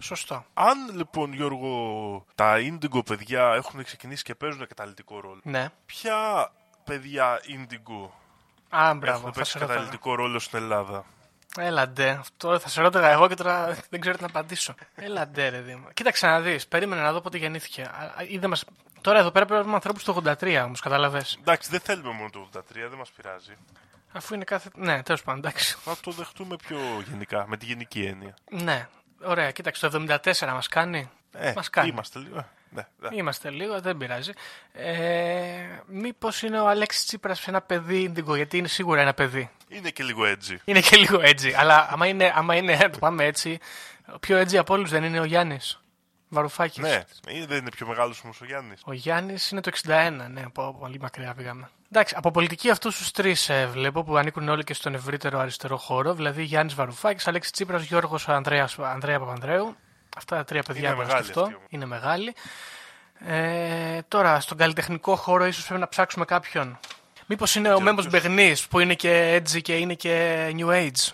[0.00, 0.44] Σωστό.
[0.54, 5.68] Αν λοιπόν, Γιώργο, τα Indigo παιδιά έχουν ξεκινήσει και παίζουν καταλητικό ρόλο, Ναι.
[5.86, 6.52] ποια
[6.84, 8.08] παιδιά Indigo
[8.68, 9.18] Α, μπράβο.
[9.18, 9.78] έχουν Θα παίξει σε ρώταγα.
[9.78, 11.04] καταλητικό ρόλο στην Ελλάδα;
[11.58, 12.08] Έλα ντε.
[12.10, 14.74] Αυτό θα σε ρώταγα εγώ και τώρα δεν ξέρω τι να απαντήσω.
[14.94, 15.90] Έλα ντε, ρε Δήμα.
[15.94, 16.66] Κοίταξε να δεις.
[16.66, 17.82] Περίμενε να δω πότε γεννήθηκε.
[17.82, 18.64] Α, α, είδε μας...
[19.00, 21.36] Τώρα εδώ πέρα πρέπει να έχουμε ανθρώπους το 83 όμως, κατάλαβες.
[21.40, 23.52] Εντάξει, δεν θέλουμε μόνο το 83, δεν μας πειράζει.
[24.12, 24.68] Αφού είναι κάθε.
[24.74, 25.76] Ναι, τέλος πάντων, εντάξει.
[25.84, 26.78] Θα το δεχτούμε πιο
[27.08, 28.34] γενικά, με τη γενική έννοια.
[28.50, 28.88] Ναι.
[29.24, 29.88] Ωραία, κοίταξε.
[29.88, 30.18] Το 74
[30.52, 31.10] μας κάνει.
[31.32, 31.88] Ε, Μας κάνει.
[31.88, 32.38] Είμαστε λίγο.
[32.38, 33.08] ε, Ναι, ναι.
[33.16, 34.32] Είμαστε λίγο, δεν πειράζει.
[34.72, 35.00] Ε,
[35.86, 39.50] Μήπως είναι ο Αλέξης Τσίπρας ένα παιδί ίντιγκο, γιατί είναι σίγουρα ένα παιδί.
[39.72, 40.56] Είναι και λίγο edgy.
[40.64, 41.52] Είναι και λίγο έτσι.
[41.52, 43.58] Αλλά άμα είναι, άμα είναι, να το πάμε έτσι,
[44.14, 45.80] ο πιο έτσι από όλους δεν είναι ο Γιάννης
[46.28, 46.76] Βαρουφάκης.
[46.82, 48.80] Ναι, ε, δεν είναι πιο μεγάλος όμως ο Γιάννης.
[48.84, 51.68] Ο Γιάννης είναι το 61, ναι, από πολύ μακριά πήγαμε.
[51.92, 55.76] Εντάξει, από πολιτική αυτούς τους τρεις ε, βλέπω που ανήκουν όλοι και στον ευρύτερο αριστερό
[55.76, 56.14] χώρο.
[56.14, 59.76] Δηλαδή Γιάννης Βαρουφάκης, Αλέξη Τσίπρας, Γιώργος Ανδρέας Παπανδρέου.
[60.16, 61.40] Αυτά τα τρία παιδιά Είναι που να μεγάλοι σκεφτώ.
[61.42, 61.66] αυτοί όμως.
[61.70, 62.34] Είναι μεγάλοι.
[63.26, 66.78] Ε, τώρα, στον καλλιτεχνικό χώρο, ίσως πρέπει να ψάξουμε κάποιον.
[67.32, 71.12] Μήπως είναι ο Μέμος Μπεγνής που είναι και edgy και είναι και new age.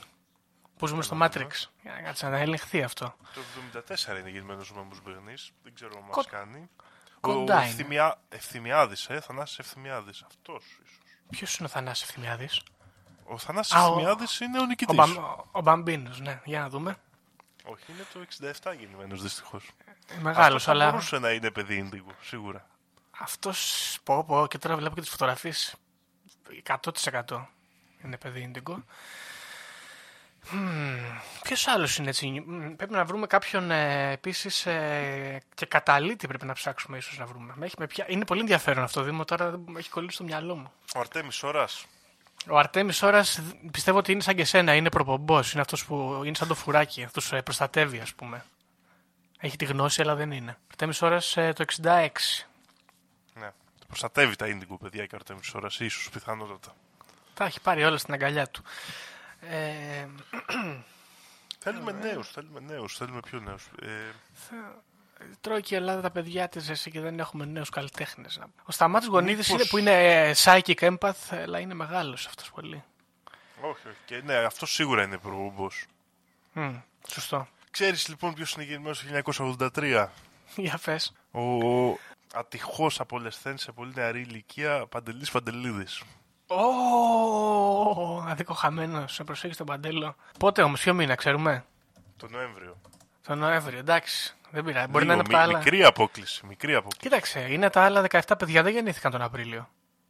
[0.77, 1.49] Που ζούμε στο Matrix.
[1.83, 3.15] Για να κάτσε να ελεγχθεί αυτό.
[3.35, 3.41] Το
[4.17, 5.51] 74 είναι γεννημένος ο Μέμος Μπεγνής.
[5.63, 6.69] Δεν ξέρω αν Κο- μας κάνει.
[7.21, 7.67] κοντά ο είναι.
[7.71, 8.19] Ευθυμιά...
[8.29, 10.23] Ευθυμιάδης, ε, Θανάσης Ευθυμιάδης.
[10.27, 10.99] Αυτός ίσως.
[11.31, 12.63] Ποιος είναι ο Θανάσης Ευθυμιάδης;
[13.25, 14.97] Ο Θανάσης Α, ο- Ευθυμιάδης είναι ο Ο, νικητής.
[14.97, 15.17] Μπαμ,
[15.53, 16.41] ο Μπαμπίνος, ναι.
[16.45, 16.97] Για να δούμε.
[17.65, 19.71] Όχι, είναι το 67 γεννημένος δυστυχώς.
[20.21, 22.67] Μεγάλος, Αυτός θα αλλά μπορούσε να είναι παιδί ίνδικο, σίγουρα.
[23.19, 23.53] αυτό
[24.05, 25.75] πω, πω και τώρα βλέπω και τις φωτογραφίες.
[26.67, 27.45] 100%
[28.05, 28.85] είναι παιδί ίντιγκο.
[31.43, 34.63] Ποιος άλλος είναι έτσι; Μμμ, Πρέπει να βρούμε κάποιον ε, επίσης
[35.55, 37.53] και καταλήτη πρέπει να ψάξουμε ίσως να βρούμε.
[37.57, 38.05] Με έχει με πια...
[38.09, 40.73] Είναι πολύ ενδιαφέρον αυτό Δήμο, τώρα δεν μου έχει κολλήσει στο μυαλό μου.
[40.95, 41.87] Ο Αρτέμις Ώρας.
[42.49, 43.25] Ο Αρτέμις Ωρα
[43.71, 45.53] πιστεύω ότι είναι σαν και σένα, είναι προπομπός.
[45.53, 48.45] Είναι αυτός που είναι σαν το φουράκι, αυτό προστατεύει, ας πούμε.
[49.39, 50.57] Έχει τη γνώση, αλλά δεν είναι.
[50.61, 51.21] Ο Αρτέμι Ωρα
[51.53, 52.09] το 66.
[53.35, 53.51] Ναι.
[53.87, 56.75] Το προστατεύει τα ίνδικο παιδιά και ο Αρτέμις Ώρας, ίσως πιθανότατα.
[57.35, 58.63] Τα έχει πάρει όλα στην αγκαλιά του.
[59.41, 60.07] Ε,
[61.59, 63.69] Θέλουμε νέους, θέλουμε νέους, θέλουμε πιο νέους.
[63.83, 64.13] Ε,
[65.41, 68.41] τρώει και η Ελλάδα τα παιδιά της εσύ και δεν έχουμε νέους καλλιτέχνες.
[68.65, 72.83] Ο Σταμάτης Γονίδης Μήπως- είναι που είναι ε, psychic empath, αλλά είναι μεγάλος αυτός πολύ.
[73.61, 73.97] όχι, όχι.
[74.05, 75.87] Και, ναι, αυτό σίγουρα είναι προπομπός.
[76.53, 76.75] Μμ,
[77.09, 77.49] σωστό.
[77.71, 80.09] Ξέρεις λοιπόν ποιος είναι γεννημένος το 1983.
[80.57, 81.13] Για πες.
[81.31, 81.41] Ο
[82.35, 86.03] ατυχώς απολεσθέν σε πολύ νεαρή ηλικία Παντελής Παντελίδης.
[86.47, 89.15] Ω, αδίκο χαμένος.
[89.15, 90.17] Σε προσέχεις τον παντέλο.
[90.39, 91.65] Πότε όμως, ποιο μήνα, ξέρουμε;
[92.17, 92.77] Το Νοέμβριο.
[93.27, 94.35] Τον Νοέμβριο, εντάξει.
[94.51, 94.87] Δεν πειράζει.
[94.87, 95.59] Μπορεί Λίγο, να είναι από τα μι- άλλα.
[95.59, 96.47] Μικρή απόκληση.
[96.47, 96.99] Μικρή απόκληση.
[97.01, 99.69] Κοίταξε, είναι τα άλλα 17 παιδιά δεν γεννήθηκαν τον Απρίλιο.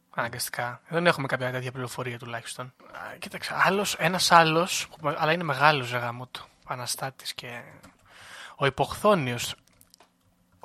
[0.09, 0.81] Αναγκαστικά.
[0.87, 2.65] Δεν έχουμε κάποια τέτοια πληροφορία τουλάχιστον.
[2.65, 6.45] Α, Κοίταξε, άλλος, ένας άλλος, που- αλλά είναι μεγάλος ρε γάμο του.
[6.67, 7.61] Αναστάτης και
[8.55, 9.55] ο υποχθόνιος.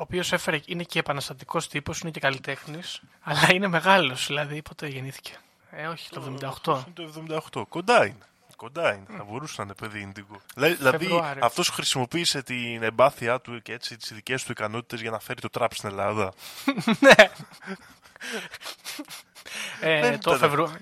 [0.02, 4.26] Οποίος έφερε, είναι και επαναστατικός τύπος, είναι και καλλιτέχνης, αλλά είναι μεγάλος.
[4.26, 5.32] Δηλαδή, πότε γεννήθηκε.
[5.70, 6.20] Ε, όχι, το
[6.64, 6.84] 78.
[6.86, 7.02] Είναι το
[7.52, 7.64] 78.
[7.68, 8.16] Κοντά είναι.
[8.56, 9.04] Κοντά είναι.
[9.16, 10.36] Θα μπορούσε να είναι παιδί Indigo.
[10.56, 11.44] Λα- Δηλαδή, Φεβρουάριο.
[11.44, 15.48] αυτός χρησιμοποίησε την εμπάθειά του και έτσι τις ειδικέ του ικανότητες για να φέρει το
[15.48, 16.32] τραπ στην Ελλάδα.
[17.00, 17.14] ναι.
[19.80, 20.38] ε, Δεν το ήταν.
[20.38, 20.78] Φεβρουάριο.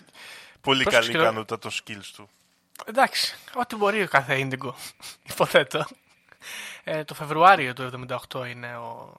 [0.60, 2.28] Πολύ Πώς καλή ξυλο- ικανότητα των skills του.
[2.84, 4.72] Εντάξει, ό,τι μπορεί ο κάθε Indigo.
[5.30, 5.86] Υποθέτω.
[6.84, 9.14] Ε, το Φεβρουάριο του 78 είναι ο,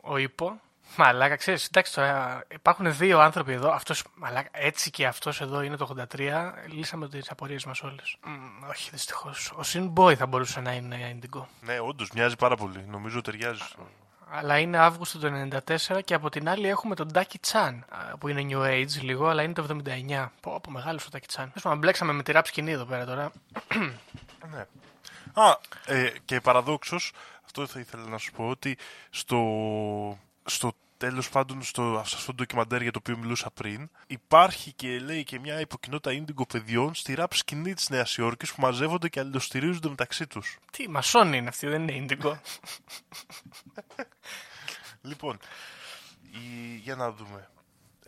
[0.00, 0.60] ο Ήπο.
[0.96, 3.70] Μαλάκα, ξέρεις, εντάξει τώρα υπάρχουν δύο άνθρωποι εδώ.
[3.70, 6.52] Αυτός, μαλάκα, έτσι και αυτός εδώ είναι το 83.
[6.66, 8.16] Λύσαμε τις απορίες μας όλες.
[8.24, 9.50] Μ, όχι, δυστυχώς.
[9.50, 11.42] Ο Sin Boy θα μπορούσε να είναι Indigo.
[11.60, 12.84] Ναι, όντως μοιάζει πάρα πολύ.
[12.90, 13.60] Νομίζω ταιριάζει.
[13.62, 13.88] στο-
[14.30, 17.84] Αλλά είναι Αύγουστο του 94 και από την άλλη έχουμε τον Ντάκι Τσάν
[18.18, 20.32] που είναι New Age λίγο, αλλά είναι το 79.
[20.40, 21.44] Πω, πω μεγάλος ο Ντάκι Τσάν.
[21.46, 23.32] Τέλος πάντων, μπλέξαμε με τη ραπ σκηνή εδώ πέρα τώρα.
[24.50, 24.66] Ναι.
[25.38, 27.12] Α, ε, και παραδόξως,
[27.44, 28.78] αυτό θα ήθελα να σου πω, ότι
[29.10, 29.38] στο,
[30.44, 34.98] στο τέλος πάντων, στο, σε αυτό το ντοκιμαντέρ για το οποίο μιλούσα πριν, υπάρχει και
[34.98, 39.20] λέει και μια υποκοινότητα ίντιγκο παιδιών στη ραπ σκηνή της Νέας Υόρκης που μαζεύονται και
[39.20, 40.58] αλληλοστηρίζονται μεταξύ τους.
[40.70, 42.32] Τι, μασόνι είναι αυτή, δεν είναι Indigo.
[45.02, 45.38] Λοιπόν,
[46.22, 47.48] η, για να δούμε.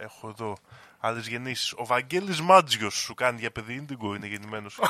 [0.02, 0.56] Έχω εδώ
[1.00, 1.72] άλλες γεννήσεις.
[1.76, 4.82] Ο Βαγγέλης Μάτζιος σου κάνει για παιδί ίντιγκο, είναι γεννημένος το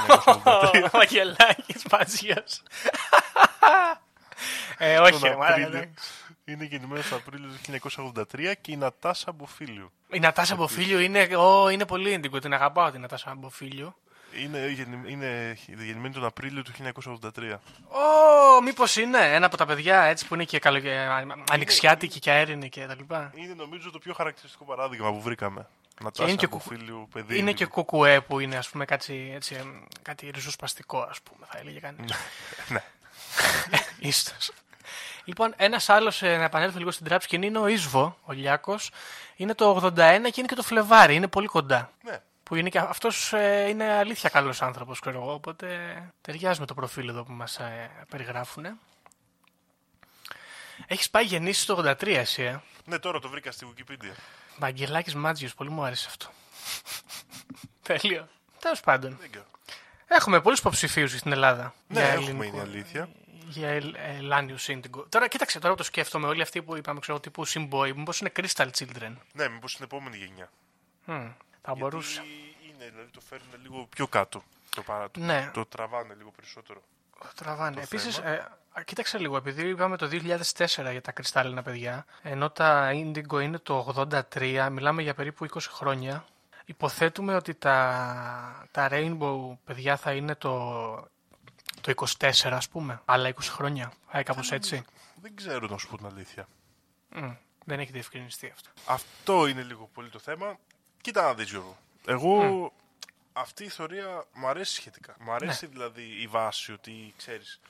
[0.45, 0.85] 1983.
[0.93, 2.63] Ο Μαγελάκης Μαζίας.
[4.83, 5.79] Ε, όχι, Τον ρε, μάρα, Απρίλιο.
[5.79, 6.11] εντάξει.
[6.45, 9.93] Είναι γεννημένος το Απρίλιο του 1983 και η Νατάσα Μποφίλιου.
[10.13, 13.97] Η Νατάσα Μποφίλιο είναι, ω, είναι πολύ Indigo, την αγαπάω την Νατάσα Μποφίλιο.
[14.43, 17.59] Είναι, γεννη- είναι γεννημένη τον Απρίλιο του 1983.
[17.89, 20.81] Ω, μήπως είναι ένα από τα παιδιά έτσι που είναι και καλο...
[21.51, 23.33] ανοιξιάτικη και αέρινη και τα λοιπά.
[23.35, 25.67] Είναι νομίζω το πιο χαρακτηριστικό παράδειγμα που βρήκαμε.
[26.03, 27.39] Νατάσα είναι και Μποφίλιου, παιδί.
[27.39, 29.69] Είναι και κουκουέ που είναι ας πούμε κάτι, έτσι, εμ,
[30.03, 32.13] κάτι ριζοσπαστικό ας πούμε θα έλεγε κανείς.
[32.69, 32.83] Ναι.
[34.09, 34.51] Ίστος.
[35.25, 38.91] Λοιπόν, ένας άλλος, ε, να επανέλθω λίγο στην τραπ σκηνή, είναι ο Ίσβο, ο Λιάκος.
[39.37, 41.91] Είναι το 81 και είναι και το Φλεβάρι, είναι πολύ κοντά.
[42.03, 42.21] Ναι.
[42.51, 45.67] Που είναι και αυτός ε, είναι αλήθεια καλός άνθρωπος, ξέρω εγώ, οπότε
[46.21, 48.67] ταιριάζει με το προφίλ εδώ που μας ε, περιγράφουν.
[50.87, 54.13] Έχεις πάει γεννήσεις το 83 εσύ, ε; ναι, τώρα το βρήκα στη Wikipedia.
[54.59, 56.27] Βαγγελάκης Μάτζιος, πολύ μου άρεσε αυτό.
[58.01, 58.29] Τέλειο.
[58.61, 59.17] Τέλος πάντων.
[59.21, 59.47] Δεν ξέρω.
[60.07, 61.75] Έχουμε πολλούς υποψηφίους στην Ελλάδα.
[61.89, 63.09] Ναι, για έχουμε ελληνικό- είναι η αλήθεια.
[63.47, 65.07] Για ελ- Ελλάνιου Σίντιγκο.
[65.09, 68.33] Τώρα, κοίταξε, τώρα που το σκέφτομαι, όλοι αυτοί που είπαμε, ξέρω, τύπου Simboy, μήπως είναι
[68.37, 70.51] Crystal Children; Ναι, μήπως στην επόμενη γενιά.
[71.05, 71.29] Μμ,
[71.73, 72.23] θα μπορούσε.
[72.23, 74.43] Γιατί είναι, δηλαδή το φέρνουν λίγο πιο κάτω.
[74.75, 75.51] Το, παρά, το, Ναι.
[75.55, 76.83] το τραβάνε λίγο περισσότερο.
[77.35, 77.81] Τραβάνε.
[77.83, 78.29] Επίσης, θέμα.
[78.29, 78.37] ε,
[78.73, 83.59] α, κοίταξε λίγο, επειδή είπαμε το 2004 για τα κρυστάλλινα παιδιά, ενώ τα Indigo είναι
[83.59, 83.95] το
[84.35, 86.25] 83, μιλάμε για περίπου 20 χρόνια.
[86.65, 90.85] Υποθέτουμε ότι τα, τα Rainbow παιδιά θα είναι το,
[91.81, 93.01] το 24, ας πούμε.
[93.05, 93.93] Άλλα 20 χρόνια.
[94.11, 94.85] Ε, κάπως έτσι.
[95.23, 96.49] Δεν ξέρω να σου πω την αλήθεια.
[97.15, 97.31] Μμ,
[97.65, 98.71] δεν έχει διευκρινιστεί αυτό.
[98.87, 100.59] Αυτό είναι λίγο πολύ το θέμα.
[101.01, 101.77] Κοίτα να δεις Γιώργο.
[102.07, 102.73] Εγώ
[103.33, 105.17] αυτή η θεωρία μου αρέσει σχετικά.
[105.21, 105.71] Μου αρέσει Ναι.
[105.73, 107.61] δηλαδή η βάση ότι ξέρεις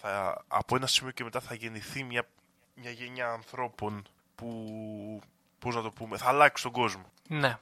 [0.00, 2.26] θα, από ένα σημείο και μετά θα γεννηθεί μια,
[2.74, 5.20] μια γενιά ανθρώπων που
[5.58, 7.04] πώς να το πούμε, θα αλλάξει τον κόσμο.
[7.28, 7.58] Ναι.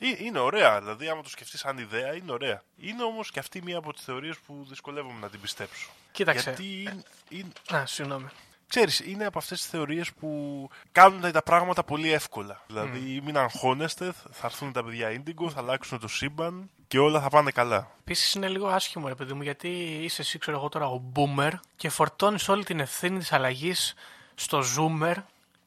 [0.00, 2.62] Ε, Είναι ωραία, δηλαδή άμα το σκεφτείς σαν ιδέα είναι ωραία.
[2.76, 5.90] Είναι όμως και αυτή μία από τις θεωρίες που δυσκολεύομαι να την πιστέψω.
[6.12, 6.50] Κοίταξε.
[6.50, 8.28] Γιατί είναι, είναι, Α, συγγνώμη.
[8.68, 12.62] Ξέρεις, είναι από αυτές τις θεωρίες που κάνουν τα πράγματα πολύ εύκολα.
[12.66, 17.28] Δηλαδή, μην αγχώνεστε, θα έρθουν τα παιδιά Indigo, θα αλλάξουν το σύμπαν και όλα θα
[17.28, 17.90] πάνε καλά.
[18.00, 19.68] Επίσης είναι λίγο άσχημο, ρε παιδί μου, γιατί
[20.02, 23.94] είσαι εσύ, ξέρω εγώ τώρα, ο boomer και φορτώνεις όλη την ευθύνη της αλλαγής
[24.34, 25.14] στο zoomer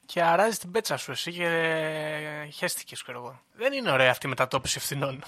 [0.05, 1.47] και αράζεις την πέτσα σου εσύ και
[2.53, 3.41] χέστηκε, ξέρω εγώ.
[3.53, 5.23] Δεν είναι ωραία αυτή η μετατόπιση ευθυνών.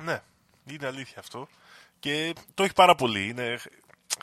[0.00, 0.22] Ναι,
[0.64, 1.48] είναι αλήθεια αυτό.
[2.00, 3.28] Και το έχει πάρα πολύ.
[3.28, 3.58] Είναι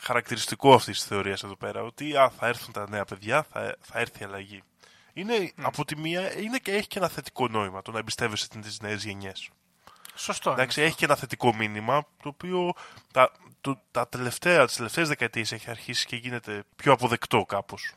[0.02, 3.98] χαρακτηριστικό αυτής της θεωρίας εδώ πέρα ότι α, θα έρθουν τα νέα παιδιά, θα, θα
[3.98, 4.62] έρθει η αλλαγή.
[5.12, 8.80] Είναι, Από τη μία είναι και έχει και ένα θετικό νόημα το να εμπιστεύεσαι τις
[8.80, 9.50] νέες γενιές.
[10.14, 10.50] Σωστό.
[10.50, 10.60] είναι.
[10.60, 12.72] Εντάξει, έχει και ένα θετικό μήνυμα το οποίο
[13.12, 17.94] τα, το, τα τελευταία, τις τελευταίες δεκαετίες έχει αρχίσει και γίνεται πιο αποδεκτό κάπως.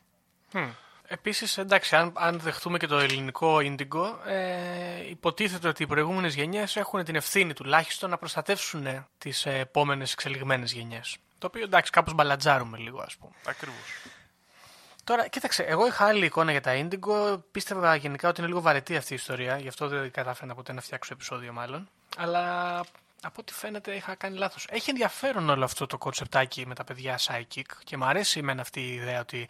[1.08, 6.76] Επίσης, εντάξει, αν, αν δεχτούμε και το ελληνικό Indigo, ε, υποτίθεται ότι οι προηγούμενες γενιές
[6.76, 11.18] έχουν την ευθύνη τουλάχιστον να προστατεύσουν ε, τις ε, επόμενες εξελιγμένες γενιές.
[11.46, 13.34] Το οποίο εντάξει, κάπως μπαλατζάρουμε λίγο, ας πούμε.
[13.48, 13.86] Ακριβώς.
[15.04, 17.40] Τώρα, κοίταξε, εγώ είχα άλλη εικόνα για τα Indigo.
[17.52, 20.82] Πίστευα γενικά ότι είναι λίγο βαρετή αυτή η ιστορία, γι' αυτό δεν κατάφερα ποτέ να
[20.82, 21.90] φτιάξω επεισόδιο μάλλον.
[22.18, 22.80] Αλλά
[23.22, 24.68] από ό,τι φαίνεται είχα κάνει λάθος.
[24.70, 28.82] Έχει ενδιαφέρον όλο αυτό το κονσεπτάκι με τα παιδιά Psychic και μου αρέσει εμένα αυτή
[28.82, 29.50] η ιδέα ότι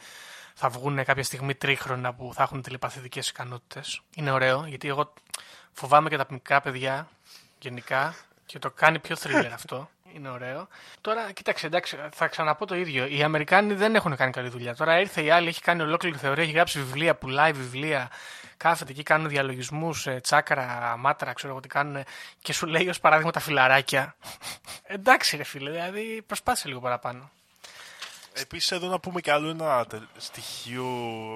[0.53, 4.01] θα βγουν κάποια στιγμή τρίχρονα που θα έχουν τηλεπαθητικές ικανότητες.
[4.15, 5.13] Είναι ωραίο, γιατί εγώ
[5.71, 7.09] φοβάμαι και τα μικρά παιδιά
[7.59, 8.15] γενικά
[8.45, 9.89] και το κάνει πιο thriller αυτό.
[10.15, 10.67] Είναι ωραίο.
[11.01, 13.05] Τώρα, κοίταξε, εντάξει, θα ξαναπώ το ίδιο.
[13.05, 14.75] Οι Αμερικάνοι δεν έχουν κάνει καλή δουλειά.
[14.75, 18.09] Τώρα ήρθε η άλλη, έχει κάνει ολόκληρη θεωρία, έχει γράψει βιβλία, πουλάει βιβλία.
[18.57, 22.03] Κάθεται εκεί, κάνουν διαλογισμούς, τσάκρα, μάτρα, ξέρω εγώ τι κάνουν.
[22.41, 24.15] Και σου λέει ως παράδειγμα τα φιλαράκια.
[24.83, 27.29] εντάξει, ρε φίλε, δηλαδή προσπάθησε λίγο παραπάνω.
[28.33, 30.85] Επίσης εδώ να πούμε και άλλο ένα τε- στοιχείο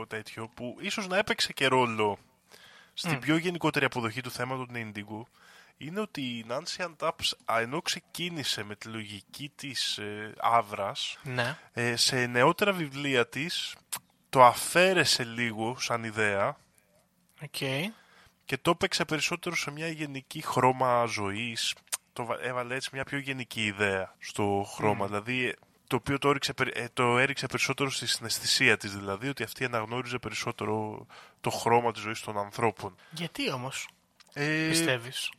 [0.08, 2.18] τέτοιο που ίσως να έπαιξε και ρόλο
[2.94, 5.28] στην πιο γενικότερη αποδοχή του θέματος του Indigo
[5.82, 11.58] είναι ότι η Nancy Ann Tappe, ενώ ξεκίνησε με τη λογική της ε, αύρας Ναι.
[11.74, 13.76] ε, σε νεότερα βιβλία της
[14.30, 16.58] το αφαίρεσε λίγο σαν ιδέα
[17.44, 17.58] Οκ.
[18.46, 21.76] και το έπαιξε περισσότερο σε μια γενική χρώμα ζωής.
[22.14, 25.06] Το βα- έβαλε έτσι μια πιο γενική ιδέα στο χρώμα.
[25.06, 25.54] Δηλαδή ε,
[25.88, 28.96] το οποίο το, έριξε, περι- ε, το έριξε περισσότερο στη συναισθησία της.
[28.96, 31.06] Δηλαδή ότι αυτή αναγνώριζε περισσότερο
[31.42, 32.96] το χρώμα της ζωής των ανθρώπων.
[33.12, 33.88] Γιατί όμως,
[34.34, 35.32] Ε, πιστεύεις;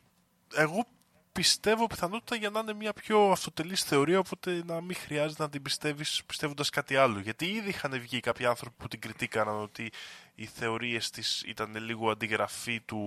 [0.55, 0.85] Εγώ
[1.31, 5.61] πιστεύω πιθανότητα για να είναι μια πιο αυτοτελής θεωρία οπότε να μην χρειάζεται να την
[5.61, 7.19] πιστεύεις πιστεύοντας κάτι άλλο.
[7.19, 9.91] Γιατί ήδη είχαν βγει κάποιοι άνθρωποι που την κριτήκαναν ότι
[10.35, 12.97] οι θεωρίες της ήταν λίγο αντιγραφή του,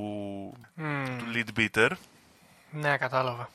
[1.18, 1.90] του lead beater.
[2.70, 3.49] Ναι, κατάλαβα.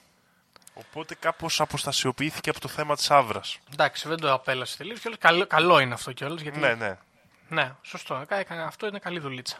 [0.74, 3.58] Οπότε κάπως αποστασιοποιήθηκε από το θέμα της άβρας.
[3.74, 5.02] Εντάξει, δεν το απέλασε τελείως.
[5.20, 6.42] Καλό, καλό είναι αυτό κιόλας.
[6.42, 6.60] Γιατί...
[6.60, 6.98] Ναι, ναι.
[7.50, 8.26] Ναι, σωστό.
[8.28, 9.58] Κα- κα- Αυτό είναι καλή δουλίτσα.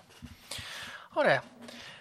[1.14, 1.44] Ωραία.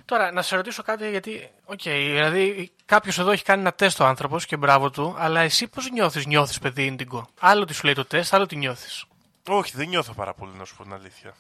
[0.09, 4.05] Τώρα, να σε ρωτήσω κάτι, γιατί, οκ, δηλαδή κάποιος εδώ έχει κάνει ένα τεστ ο
[4.07, 7.23] άνθρωπος και μπράβο του, αλλά εσύ πώς νιώθεις, νιώθεις, παιδί Indigo.
[7.41, 9.05] Άλλο τι σου λέει το τεστ, άλλο τι νιώθεις.
[9.49, 11.35] Όχι, δεν νιώθω πάρα πολύ να σου πω την αλήθεια.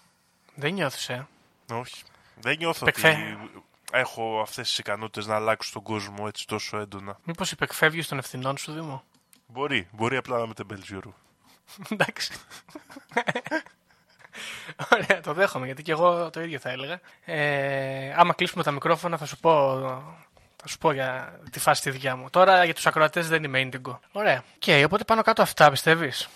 [0.54, 1.26] Δεν νιώθεις, ε;
[1.72, 2.02] Όχι.
[2.40, 3.08] Δεν νιώθω Πεκφέ.
[3.08, 3.50] ότι
[3.92, 7.18] έχω αυτές τις ικανότητες να αλλάξω τον κόσμο έτσι τόσο έντονα.
[7.24, 9.04] Μήπως υπεκφεύγεις των ευθυνών σου, Δήμο;
[9.46, 11.14] Μπορεί, μπορεί απλά να 'μαι τεμπέλης Γιώργο.
[11.90, 12.32] Εντάξει.
[14.92, 17.00] Ωραία, το δέχομαι, γιατί και εγώ το ίδιο θα έλεγα.
[17.24, 19.80] Ε, άμα κλείσουμε τα μικρόφωνα θα σου πω,
[20.56, 22.30] θα σου πω για τη φάση τη δικιά μου.
[22.30, 23.98] Τώρα για τους ακροατές δεν είμαι indigo.
[24.12, 24.44] Ωραία.
[24.58, 26.28] Και οπότε πάνω κάτω αυτά πιστεύεις;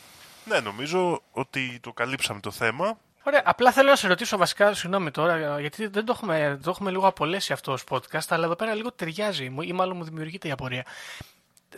[0.44, 2.98] Ναι, νομίζω ότι το καλύψαμε το θέμα.
[3.24, 6.90] Ωραία, απλά θέλω να σε ρωτήσω βασικά, συγγνώμη τώρα, γιατί δεν το έχουμε, το έχουμε
[6.90, 10.48] λίγο απολέσει αυτό ως podcast, αλλά εδώ πέρα λίγο ταιριάζει μου, ή μάλλον μου δημιουργείται
[10.48, 10.84] η απορία.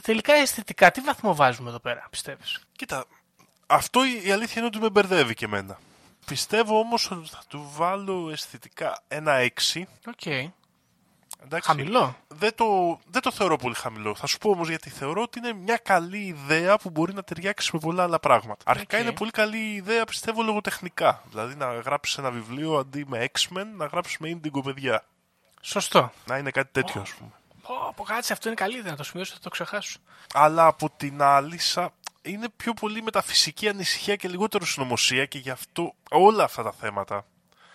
[0.02, 3.04] Τελικά αισθητικά, τι βαθμό βάζουμε εδώ πέρα, πιστεύεις; Κοίτα,
[3.66, 5.78] αυτό η η αλήθεια είναι ότι με μπερδεύει και εμένα.
[6.26, 9.32] Πιστεύω όμως ότι θα του βάλω αισθητικά ένα
[9.72, 9.82] 6.
[10.06, 10.26] Οκ.
[11.44, 12.16] Εντάξει, Χαμηλό.
[12.28, 14.14] Δεν το, δεν το θεωρώ πολύ χαμηλό.
[14.14, 17.70] Θα σου πω όμως γιατί θεωρώ ότι είναι μια καλή ιδέα που μπορεί να ταιριάξεις
[17.70, 18.62] με πολλά άλλα πράγματα.
[18.66, 19.02] Αρχικά Οκ.
[19.02, 21.22] είναι πολύ καλή ιδέα πιστεύω λογοτεχνικά.
[21.30, 25.04] Δηλαδή να γράψεις ένα βιβλίο αντί με X-Men να γράψεις με Indigo παιδιά.
[25.60, 26.12] Σωστό.
[26.26, 27.30] Να είναι κάτι τέτοιο ας πούμε.
[27.62, 29.98] Πω, πω, κάτσε, αυτό είναι καλή ιδέα, να το σημειώσω, θα το ξεχάσω.
[30.34, 31.90] Αλλά από την άλλη σα-
[32.24, 37.26] είναι πιο πολύ μεταφυσική ανησυχία και λιγότερο συνωμοσία και γι' αυτό όλα αυτά τα θέματα.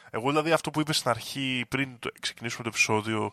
[0.10, 3.32] Εγώ δηλαδή αυτό που είπες στην αρχή πριν το- ξεκινήσουμε το επεισόδιο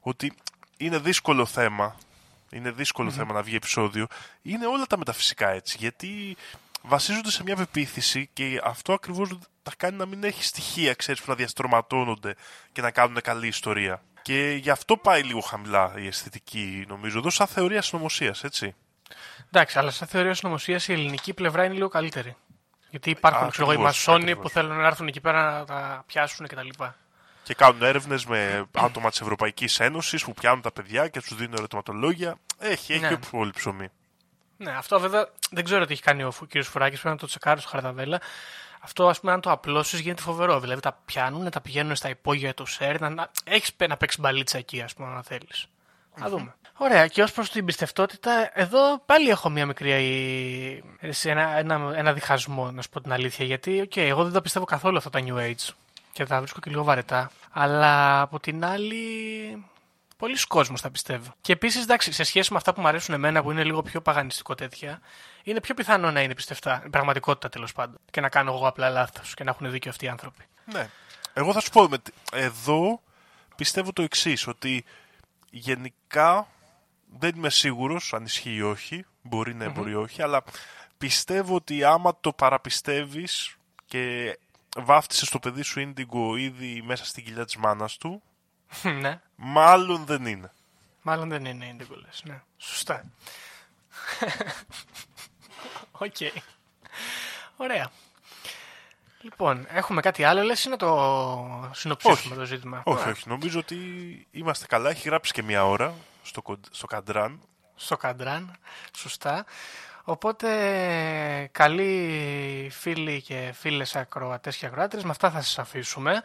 [0.00, 0.32] ότι
[0.76, 1.96] είναι δύσκολο θέμα,
[2.50, 4.06] είναι δύσκολο θέμα να βγει επεισόδιο,
[4.42, 6.36] είναι όλα τα μεταφυσικά έτσι γιατί
[6.82, 11.26] βασίζονται σε μια πεποίθηση και αυτό ακριβώς τα κάνει να μην έχει στοιχεία ξέρεις, που
[11.30, 12.34] να διαστρωματώνονται
[12.72, 14.02] και να κάνουν καλή ιστορία.
[14.22, 18.74] Και γι' αυτό πάει λίγο χαμηλά η αισθητική, νομίζω, εδώ σαν θεωρία συνωμοσίας, έτσι.
[19.52, 22.36] Εντάξει, αλλά σαν θεωρία συνωμοσίας η ελληνική πλευρά είναι λίγο καλύτερη.
[22.90, 24.42] Γιατί υπάρχουν, Α, ξέρω εγώ, οι ακριβώς, μασόνοι ακριβώς.
[24.42, 26.68] που θέλουν να έρθουν εκεί πέρα να τα πιάσουν κτλ.
[27.42, 31.54] Και κάνουν έρευνες με άτομα της Ευρωπαϊκής Ένωσης που πιάνουν τα παιδιά και τους δίνουν
[31.54, 32.38] ερωτηματολόγια.
[32.58, 33.08] Έχει, έχει Ναι.
[33.08, 33.88] πιο πολύ ψωμί.
[34.56, 36.62] Ναι, αυτό βέβαια δεν ξέρω τι έχει κάνει ο κ.
[36.62, 38.20] Φουράκης, πρέπει να το τσεκάρω στο Χαρδαβέλα.
[38.80, 40.60] Αυτό, ας πούμε, αν το απλώσεις γίνεται φοβερό.
[40.60, 43.00] Δηλαδή τα πιάνουν, τα πηγαίνουν στα υπόγεια του CERN.
[43.00, 45.66] Να, να, έχεις να παίξεις μπαλίτσα εκεί, ας πούμε, αν θέλεις.
[46.20, 46.54] Να δούμε.
[46.76, 49.90] Ωραία, και ως προς την πιστευτότητα, εδώ πάλι έχω μια μικρή
[51.00, 53.44] ε, σε ένα, ένα, ένα διχασμό, να σου πω την αλήθεια.
[53.46, 55.68] Γιατί, οκ, εγώ δεν τα πιστεύω καθόλου αυτά τα New Age
[56.12, 57.30] και τα βρίσκω και λίγο βαρετά.
[57.50, 59.02] Αλλά από την άλλη,
[60.16, 61.28] πολλοί κόσμος τα πιστεύει.
[61.40, 64.00] Και επίσης, εντάξει, σε σχέση με αυτά που μου αρέσουν εμένα, που είναι λίγο πιο
[64.00, 65.00] παγανιστικό τέτοια,
[65.42, 67.98] είναι πιο πιθανό να είναι πιστευτά, η πραγματικότητα τέλος πάντων.
[68.10, 70.44] Και να κάνω εγώ απλά λάθος και να έχουν δίκιο αυτοί οι άνθρωποι.
[70.72, 70.88] Ναι.
[71.32, 73.00] Εγώ θα σου πω, με τι- εδώ
[73.56, 74.84] πιστεύω το εξής, ότι
[75.50, 76.46] γενικά
[77.18, 79.04] δεν είμαι σίγουρος αν ισχύει ή όχι.
[79.22, 80.44] Μπορεί να μπορεί όχι, αλλά
[80.98, 84.38] πιστεύω ότι άμα το παραπιστεύεις και
[84.76, 88.22] βάφτισες το παιδί σου ίντιγκο ήδη μέσα στην κοιλιά της μάνας του,
[89.00, 89.20] ναι.
[89.36, 90.52] μάλλον δεν είναι.
[91.02, 92.42] Μάλλον δεν είναι indigo λες, ναι.
[92.56, 93.04] Σωστά.
[95.92, 96.16] Οκ.
[97.56, 97.90] Ωραία.
[99.22, 102.82] Λοιπόν, έχουμε κάτι άλλο, λες, ή να το συνοψίσουμε το ζήτημα.
[102.84, 103.12] Όχι, Ωραία.
[103.12, 103.28] όχι.
[103.28, 103.76] Νομίζω ότι
[104.30, 104.90] είμαστε καλά.
[104.90, 107.40] Έχει γράψει και μία ώρα στο, κον- στο καντράν.
[107.74, 108.56] Στο καντράν,
[108.96, 109.44] σωστά.
[110.04, 110.48] Οπότε,
[111.52, 116.22] καλοί φίλοι και φίλες ακροατές και ακροάτριες, με αυτά θα σας αφήσουμε.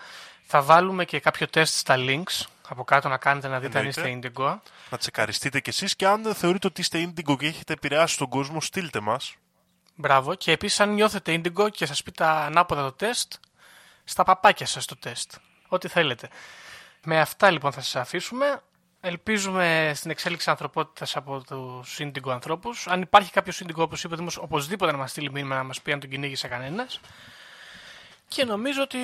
[0.48, 4.02] Θα βάλουμε και κάποιο τεστ στα links από κάτω να κάνετε να δείτε αν είστε
[4.02, 4.32] Εννοείται.
[4.36, 4.58] Indigo.
[4.90, 8.30] Να τσεκαριστείτε κι εσείς και αν δεν θεωρείτε ότι είστε Indigo και έχετε επηρεάσει τον
[8.30, 9.36] κόσμο, στείλτε μας.
[9.96, 10.36] Μπράβο.
[10.36, 13.34] Και επίσης αν νιώθετε Indigo και σας πει τα ανάποδα το τεστ,
[14.04, 15.34] στα παπάκια σας το τεστ.
[15.68, 16.30] Ό,τι θέλετε.
[17.04, 18.62] Με αυτά λοιπόν θα σας αφήσουμε.
[19.00, 22.88] Ελπίζουμε στην εξέλιξη ανθρωπότητας από τους Indigo ανθρώπους.
[22.88, 25.82] Αν υπάρχει κάποιος Indigo όπως είπε ο Δήμος, οπωσδήποτε να μας στείλει μήνυμα να μας
[25.82, 27.00] πει αν τον κυνήγησε κανένας.
[28.28, 29.00] Και νομίζω ότι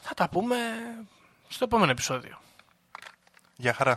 [0.00, 0.56] θα τα πούμε
[1.48, 2.40] στο επόμενο επεισόδιο.
[3.56, 3.96] Γεια χαρά.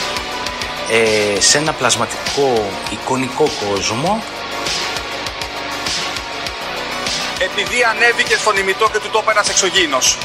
[0.93, 4.23] ε, σε ένα πλασματικό εικονικό κόσμο
[7.39, 10.17] Επειδή ανέβηκε στον ημιτό και του το είπε ένας εξωγήινος.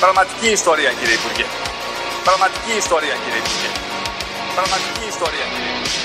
[0.00, 1.46] Πραγματική ιστορία κύριε Υπουργέ.
[2.24, 3.70] Πραγματική ιστορία κύριε Υπουργέ.
[4.56, 6.02] Πραγματική ιστορία κύριε Υπουργέ.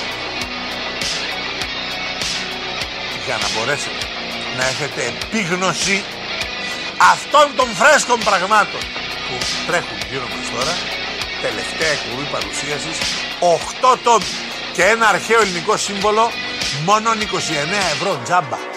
[3.26, 4.02] για να μπορέσετε
[4.58, 5.96] να έχετε επίγνωση
[7.14, 8.82] αυτών των φρέσκων πραγμάτων
[9.26, 9.36] που
[9.68, 10.74] τρέχουν γύρω μας τώρα
[11.46, 12.98] τελευταία εκπομπή παρουσίασης
[13.40, 14.24] 8 τόμοι
[14.72, 16.30] και ένα αρχαίο ελληνικό σύμβολο
[16.84, 17.14] μόνο 29
[17.92, 18.75] ευρώ τζάμπα